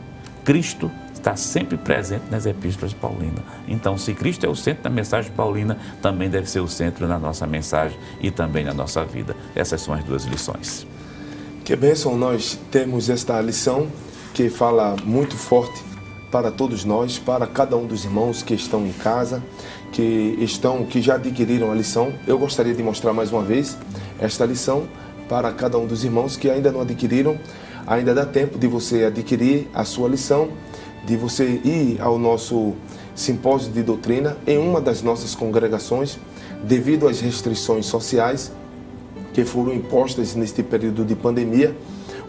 Cristo 0.45 0.91
está 1.15 1.37
sempre 1.37 1.79
presente 1.79 2.25
nas 2.33 2.47
epístolas 2.47 2.93
paulinas. 2.93 3.45
Então, 3.69 3.97
se 3.97 4.13
Cristo 4.13 4.45
é 4.45 4.49
o 4.49 4.57
centro 4.57 4.83
da 4.83 4.91
mensagem 4.91 5.31
paulina, 5.31 5.79
também 6.03 6.29
deve 6.29 6.51
ser 6.51 6.59
o 6.59 6.67
centro 6.67 7.07
na 7.07 7.17
nossa 7.17 7.47
mensagem 7.47 7.97
e 8.21 8.29
também 8.29 8.65
na 8.65 8.75
nossa 8.75 9.05
vida. 9.05 9.37
Essas 9.55 9.83
são 9.83 9.95
as 9.95 10.03
duas 10.03 10.25
lições. 10.25 10.85
Que 11.71 11.77
bênção 11.77 12.17
nós 12.17 12.59
temos 12.69 13.09
esta 13.09 13.41
lição 13.41 13.87
que 14.35 14.51
fala 14.51 14.97
muito 15.05 15.37
forte 15.37 15.81
para 16.29 16.51
todos 16.51 16.85
nós, 16.85 17.17
para 17.17 17.47
cada 17.47 17.77
um 17.77 17.87
dos 17.87 18.05
irmãos 18.05 18.43
que 18.43 18.55
estão 18.55 18.85
em 18.85 18.93
casa, 18.93 19.41
que 19.93 20.37
estão, 20.41 20.85
que 20.85 21.01
já 21.01 21.15
adquiriram 21.15 21.71
a 21.71 21.75
lição. 21.77 22.13
Eu 22.27 22.41
gostaria 22.41 22.75
de 22.75 22.83
mostrar 22.83 23.13
mais 23.13 23.31
uma 23.31 23.45
vez 23.45 23.79
esta 24.19 24.45
lição 24.45 24.89
para 25.29 25.53
cada 25.53 25.79
um 25.79 25.87
dos 25.87 26.03
irmãos 26.03 26.37
que 26.37 26.51
ainda 26.51 26.73
não 26.73 26.81
adquiriram. 26.81 27.39
Ainda 27.87 28.13
dá 28.17 28.27
tempo 28.27 28.59
de 28.59 28.67
você 28.67 29.05
adquirir 29.05 29.69
a 29.73 29.85
sua 29.85 30.09
lição, 30.09 30.49
de 31.07 31.17
você 31.17 31.61
ir 31.65 31.99
ao 32.01 32.19
nosso 32.19 32.75
simpósio 33.15 33.71
de 33.71 33.85
doutrina 33.85 34.37
em 34.45 34.59
uma 34.59 34.81
das 34.81 35.03
nossas 35.03 35.37
congregações, 35.37 36.19
devido 36.65 37.07
às 37.07 37.21
restrições 37.21 37.87
sociais 37.87 38.51
que 39.33 39.45
foram 39.45 39.73
impostas 39.73 40.35
neste 40.35 40.63
período 40.63 41.05
de 41.05 41.15
pandemia 41.15 41.75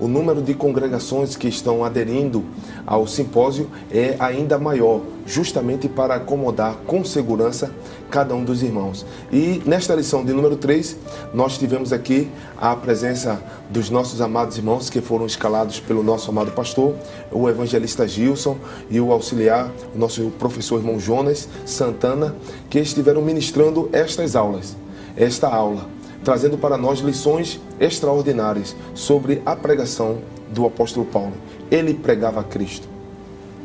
o 0.02 0.08
número 0.08 0.42
de 0.42 0.56
congregações 0.56 1.36
que 1.36 1.48
estão 1.48 1.86
aderindo 1.86 2.44
ao 2.88 3.06
simpósio 3.06 3.70
é 3.92 4.16
ainda 4.18 4.58
maior, 4.58 5.02
justamente 5.28 5.88
para 5.88 6.16
acomodar 6.16 6.76
com 6.88 7.06
segurança 7.06 7.72
cada 8.10 8.34
um 8.34 8.44
dos 8.44 8.64
irmãos. 8.64 9.06
E 9.32 9.62
nesta 9.64 9.94
lição 9.94 10.26
de 10.26 10.34
número 10.34 10.56
3, 10.56 10.98
nós 11.36 11.56
tivemos 11.56 11.94
aqui 11.94 12.28
a 12.58 12.76
presença 12.76 13.40
dos 13.70 13.92
nossos 13.92 14.22
amados 14.22 14.58
irmãos 14.58 14.90
que 14.90 15.02
foram 15.02 15.28
escalados 15.28 15.80
pelo 15.80 16.02
nosso 16.02 16.32
amado 16.32 16.52
pastor, 16.52 16.96
o 17.32 17.48
evangelista 17.48 18.08
Gilson 18.08 18.58
e 18.90 19.00
o 19.00 19.12
auxiliar, 19.12 19.72
o 19.94 20.00
nosso 20.00 20.32
professor 20.40 20.80
irmão 20.80 21.00
Jonas 21.00 21.48
Santana, 21.64 22.36
que 22.72 22.80
estiveram 22.80 23.22
ministrando 23.22 23.88
estas 23.94 24.36
aulas, 24.36 24.76
esta 25.16 25.48
aula 25.48 26.01
trazendo 26.24 26.58
para 26.58 26.78
nós 26.78 27.00
lições 27.00 27.60
extraordinárias 27.80 28.76
sobre 28.94 29.42
a 29.46 29.56
pregação 29.56 30.20
do 30.50 30.66
apóstolo 30.66 31.06
Paulo. 31.06 31.34
Ele 31.70 31.94
pregava 31.94 32.44
Cristo. 32.44 32.88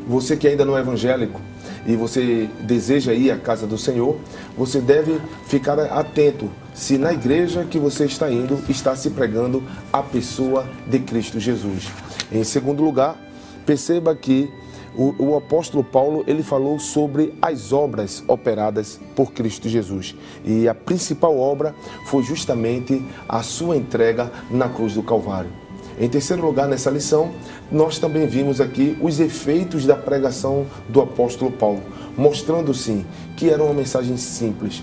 Você 0.09 0.37
que 0.37 0.47
ainda 0.47 0.65
não 0.65 0.77
é 0.77 0.81
evangélico 0.81 1.41
e 1.85 1.97
você 1.97 2.49
deseja 2.61 3.13
ir 3.13 3.31
à 3.31 3.37
casa 3.37 3.67
do 3.67 3.77
Senhor, 3.77 4.17
você 4.57 4.81
deve 4.81 5.21
ficar 5.47 5.79
atento 5.81 6.49
se 6.75 6.97
na 6.99 7.13
igreja 7.13 7.65
que 7.65 7.79
você 7.79 8.05
está 8.05 8.31
indo 8.31 8.63
está 8.69 8.95
se 8.95 9.11
pregando 9.11 9.63
a 9.93 10.03
pessoa 10.03 10.69
de 10.87 11.01
Cristo 11.01 11.41
Jesus. 11.41 11.89
Em 12.31 12.45
segundo 12.45 12.83
lugar, 12.83 13.17
perceba 13.65 14.15
que 14.15 14.49
o, 14.97 15.15
o, 15.19 15.37
apóstolo 15.37 15.85
Paulo 15.85 16.25
ele 16.27 16.43
falou 16.43 16.79
sobre 16.79 17.35
as 17.43 17.73
obras 17.73 18.25
operadas 18.27 18.99
por 19.15 19.33
Cristo 19.33 19.69
Jesus. 19.69 20.15
E 20.45 20.67
a 20.69 20.75
principal 20.75 21.39
obra 21.39 21.75
foi 22.07 22.23
justamente 22.23 23.05
a 23.29 23.43
sua 23.43 23.77
entrega 23.77 24.33
na 24.51 24.69
cruz 24.69 24.95
do 24.95 25.03
Calvário. 25.03 25.51
Em 25.99 26.09
terceiro 26.09 26.45
lugar, 26.45 26.69
nessa 26.69 26.91
lição, 26.91 27.31
nós 27.71 27.99
também 27.99 28.27
vimos 28.27 28.61
aqui 28.61 28.97
os 29.01 29.21
efeitos 29.21 29.87
da 29.87 29.97
pregação 29.97 30.67
do 30.89 31.01
apóstolo 31.01 31.51
Paulo, 31.51 31.83
mostrando 32.17 32.75
sim 32.75 33.05
que 33.37 33.49
era 33.51 33.63
uma 33.63 33.75
mensagem 33.75 34.17
simples. 34.17 34.83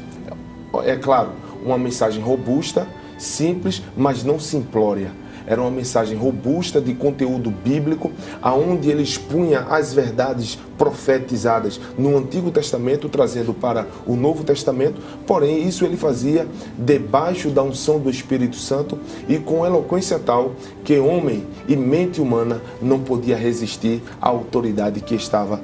É 0.86 0.96
claro, 0.96 1.32
uma 1.64 1.78
mensagem 1.78 2.22
robusta, 2.22 2.88
simples, 3.18 3.82
mas 3.96 4.24
não 4.24 4.40
simplória 4.40 5.12
era 5.46 5.62
uma 5.62 5.72
mensagem 5.72 6.18
robusta 6.18 6.80
de 6.80 6.94
conteúdo 6.94 7.52
bíblico, 7.52 8.12
aonde 8.42 8.90
ele 8.90 9.04
expunha 9.04 9.62
as 9.62 9.94
verdades 9.94 10.58
profetizadas 10.78 11.80
no 11.98 12.18
Antigo 12.18 12.52
Testamento, 12.52 13.08
trazendo 13.10 13.54
para 13.54 13.88
o 14.06 14.16
Novo 14.16 14.44
Testamento. 14.44 15.02
Porém, 15.26 15.68
isso 15.68 15.86
ele 15.86 15.98
fazia 15.98 16.48
debaixo 16.78 17.50
da 17.50 17.64
unção 17.64 18.00
do 18.00 18.10
Espírito 18.10 18.56
Santo 18.56 19.00
e 19.28 19.38
com 19.38 19.66
eloquência 19.66 20.20
tal 20.20 20.54
que 20.84 20.98
homem 21.00 21.46
e 21.68 21.76
mente 21.76 22.20
humana 22.20 22.62
não 22.82 23.00
podia 23.00 23.38
resistir 23.38 24.02
à 24.22 24.30
autoridade 24.30 25.02
que 25.02 25.16
estava 25.16 25.62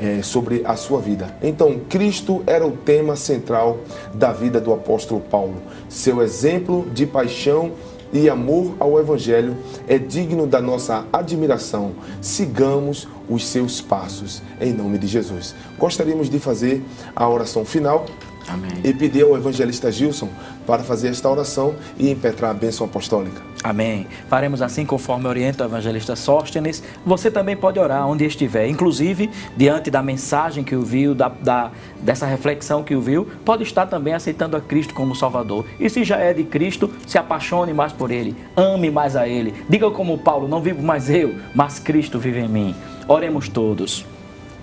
é, 0.00 0.22
sobre 0.22 0.62
a 0.64 0.76
sua 0.76 1.00
vida. 1.00 1.36
Então, 1.42 1.78
Cristo 1.88 2.42
era 2.46 2.66
o 2.66 2.72
tema 2.72 3.16
central 3.16 3.78
da 4.14 4.32
vida 4.32 4.60
do 4.60 4.72
apóstolo 4.72 5.20
Paulo. 5.20 5.56
Seu 5.88 6.22
exemplo 6.22 6.86
de 6.92 7.04
paixão 7.06 7.72
e 8.12 8.28
amor 8.28 8.74
ao 8.78 8.98
Evangelho 8.98 9.56
é 9.86 9.98
digno 9.98 10.46
da 10.46 10.60
nossa 10.60 11.06
admiração. 11.12 11.92
Sigamos 12.20 13.08
os 13.28 13.46
seus 13.46 13.80
passos, 13.80 14.42
em 14.60 14.72
nome 14.72 14.98
de 14.98 15.06
Jesus. 15.06 15.54
Gostaríamos 15.78 16.28
de 16.28 16.38
fazer 16.38 16.82
a 17.14 17.28
oração 17.28 17.64
final 17.64 18.06
Amém. 18.50 18.70
E 18.82 18.92
pedir 18.92 19.22
ao 19.22 19.36
evangelista 19.36 19.90
Gilson 19.90 20.28
para 20.66 20.82
fazer 20.82 21.08
esta 21.08 21.28
oração 21.28 21.74
e 21.98 22.10
impetrar 22.10 22.50
a 22.50 22.54
bênção 22.54 22.86
apostólica. 22.86 23.40
Amém. 23.62 24.06
Faremos 24.28 24.62
assim 24.62 24.86
conforme 24.86 25.26
orienta 25.26 25.64
o 25.64 25.66
evangelista 25.66 26.16
Sóstenes. 26.16 26.82
Você 27.04 27.30
também 27.30 27.56
pode 27.56 27.78
orar 27.78 28.08
onde 28.08 28.24
estiver, 28.24 28.66
inclusive 28.68 29.30
diante 29.56 29.90
da 29.90 30.02
mensagem 30.02 30.64
que 30.64 30.74
ouviu, 30.74 31.14
da, 31.14 31.28
da, 31.28 31.70
dessa 32.00 32.26
reflexão 32.26 32.82
que 32.82 32.94
ouviu, 32.94 33.28
pode 33.44 33.62
estar 33.62 33.86
também 33.86 34.14
aceitando 34.14 34.56
a 34.56 34.60
Cristo 34.60 34.94
como 34.94 35.14
Salvador. 35.14 35.66
E 35.78 35.90
se 35.90 36.04
já 36.04 36.16
é 36.16 36.32
de 36.32 36.44
Cristo, 36.44 36.90
se 37.06 37.18
apaixone 37.18 37.74
mais 37.74 37.92
por 37.92 38.10
Ele, 38.10 38.34
ame 38.56 38.90
mais 38.90 39.14
a 39.14 39.28
Ele. 39.28 39.54
Diga 39.68 39.90
como 39.90 40.18
Paulo: 40.18 40.48
não 40.48 40.62
vivo 40.62 40.82
mais 40.82 41.10
eu, 41.10 41.34
mas 41.54 41.78
Cristo 41.78 42.18
vive 42.18 42.40
em 42.40 42.48
mim. 42.48 42.74
Oremos 43.06 43.48
todos. 43.48 44.06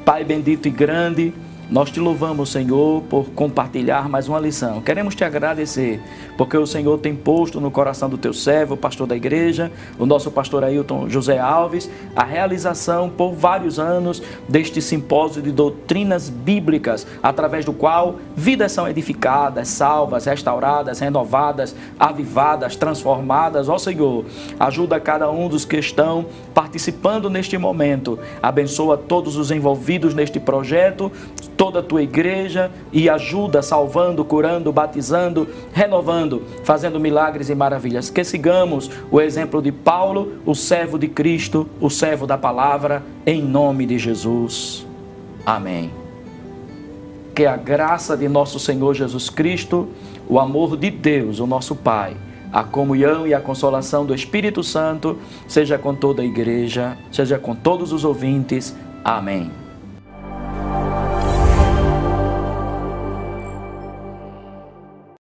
Pai 0.04 0.24
bendito 0.24 0.68
e 0.68 0.72
grande, 0.72 1.34
nós 1.70 1.92
te 1.92 2.00
louvamos, 2.00 2.50
Senhor, 2.50 3.04
por 3.10 3.30
compartilhar 3.32 4.08
mais 4.08 4.30
uma 4.30 4.40
lição. 4.40 4.82
Queremos 4.82 5.14
te 5.16 5.26
agradecer, 5.26 6.02
porque 6.38 6.56
o 6.56 6.66
Senhor 6.66 6.98
tem 7.00 7.14
posto 7.14 7.60
no 7.60 7.70
coração 7.70 8.10
do 8.10 8.18
teu 8.18 8.34
servo, 8.34 8.76
o 8.76 8.78
pastor 8.78 9.06
da 9.06 9.18
igreja, 9.18 9.70
o 10.00 10.06
nosso 10.06 10.32
pastor 10.32 10.64
Ailton 10.64 11.10
José 11.10 11.38
Alves, 11.38 11.90
a 12.16 12.24
realização 12.24 13.10
por 13.10 13.34
vários 13.34 13.80
anos 13.80 14.24
deste 14.48 14.82
simpósio 14.82 15.42
de 15.42 15.52
doutrinas 15.52 16.30
bíblicas, 16.30 17.06
através 17.22 17.66
do 17.66 17.74
qual 17.74 18.16
vidas 18.34 18.72
são 18.72 18.88
edificadas, 18.88 19.68
salvas, 19.68 20.24
restauradas, 20.24 21.00
renovadas, 21.00 21.76
avivadas, 22.00 22.78
transformadas. 22.78 23.68
Ó 23.68 23.78
Senhor, 23.78 24.24
ajuda 24.58 25.02
cada 25.02 25.30
um 25.30 25.50
dos 25.50 25.66
que 25.66 25.78
estão 25.78 26.28
participando 26.54 27.30
neste 27.30 27.58
momento. 27.58 28.18
Abençoa 28.42 28.98
todos 28.98 29.36
os 29.36 29.52
envolvidos 29.52 30.14
neste 30.14 30.40
projeto 30.40 31.12
toda 31.58 31.80
a 31.80 31.84
tua 31.84 32.04
igreja 32.04 32.72
e 32.94 33.10
ajuda 33.10 33.64
salvando, 33.64 34.24
curando, 34.24 34.72
batizando, 34.72 35.48
renovando, 35.74 36.44
fazendo 36.64 37.00
milagres 37.00 37.50
e 37.50 37.56
maravilhas. 37.56 38.12
Que 38.12 38.24
sigamos 38.24 38.90
o 39.10 39.20
exemplo 39.20 39.62
de 39.62 39.72
Paulo, 39.72 40.34
o 40.46 40.54
servo 40.54 41.00
de 41.00 41.08
Cristo, 41.08 41.68
o 41.82 41.90
servo 41.90 42.28
da 42.28 42.38
palavra, 42.38 43.04
em 43.26 43.42
nome 43.42 43.88
de 43.88 43.98
Jesus. 43.98 44.86
Amém. 45.44 45.92
Que 47.34 47.46
a 47.46 47.58
graça 47.58 48.16
de 48.16 48.30
nosso 48.30 48.60
Senhor 48.60 48.94
Jesus 48.94 49.30
Cristo, 49.30 49.88
o 50.30 50.40
amor 50.40 50.78
de 50.78 50.92
Deus, 50.92 51.40
o 51.40 51.48
nosso 51.48 51.76
Pai, 51.76 52.16
a 52.52 52.64
comunhão 52.64 53.28
e 53.28 53.34
a 53.34 53.42
consolação 53.42 54.06
do 54.06 54.14
Espírito 54.14 54.64
Santo 54.64 55.18
seja 55.48 55.78
com 55.78 55.94
toda 55.94 56.22
a 56.22 56.26
igreja, 56.26 56.98
seja 57.12 57.38
com 57.38 57.56
todos 57.56 57.92
os 57.92 58.06
ouvintes. 58.06 58.76
Amém. 59.04 59.67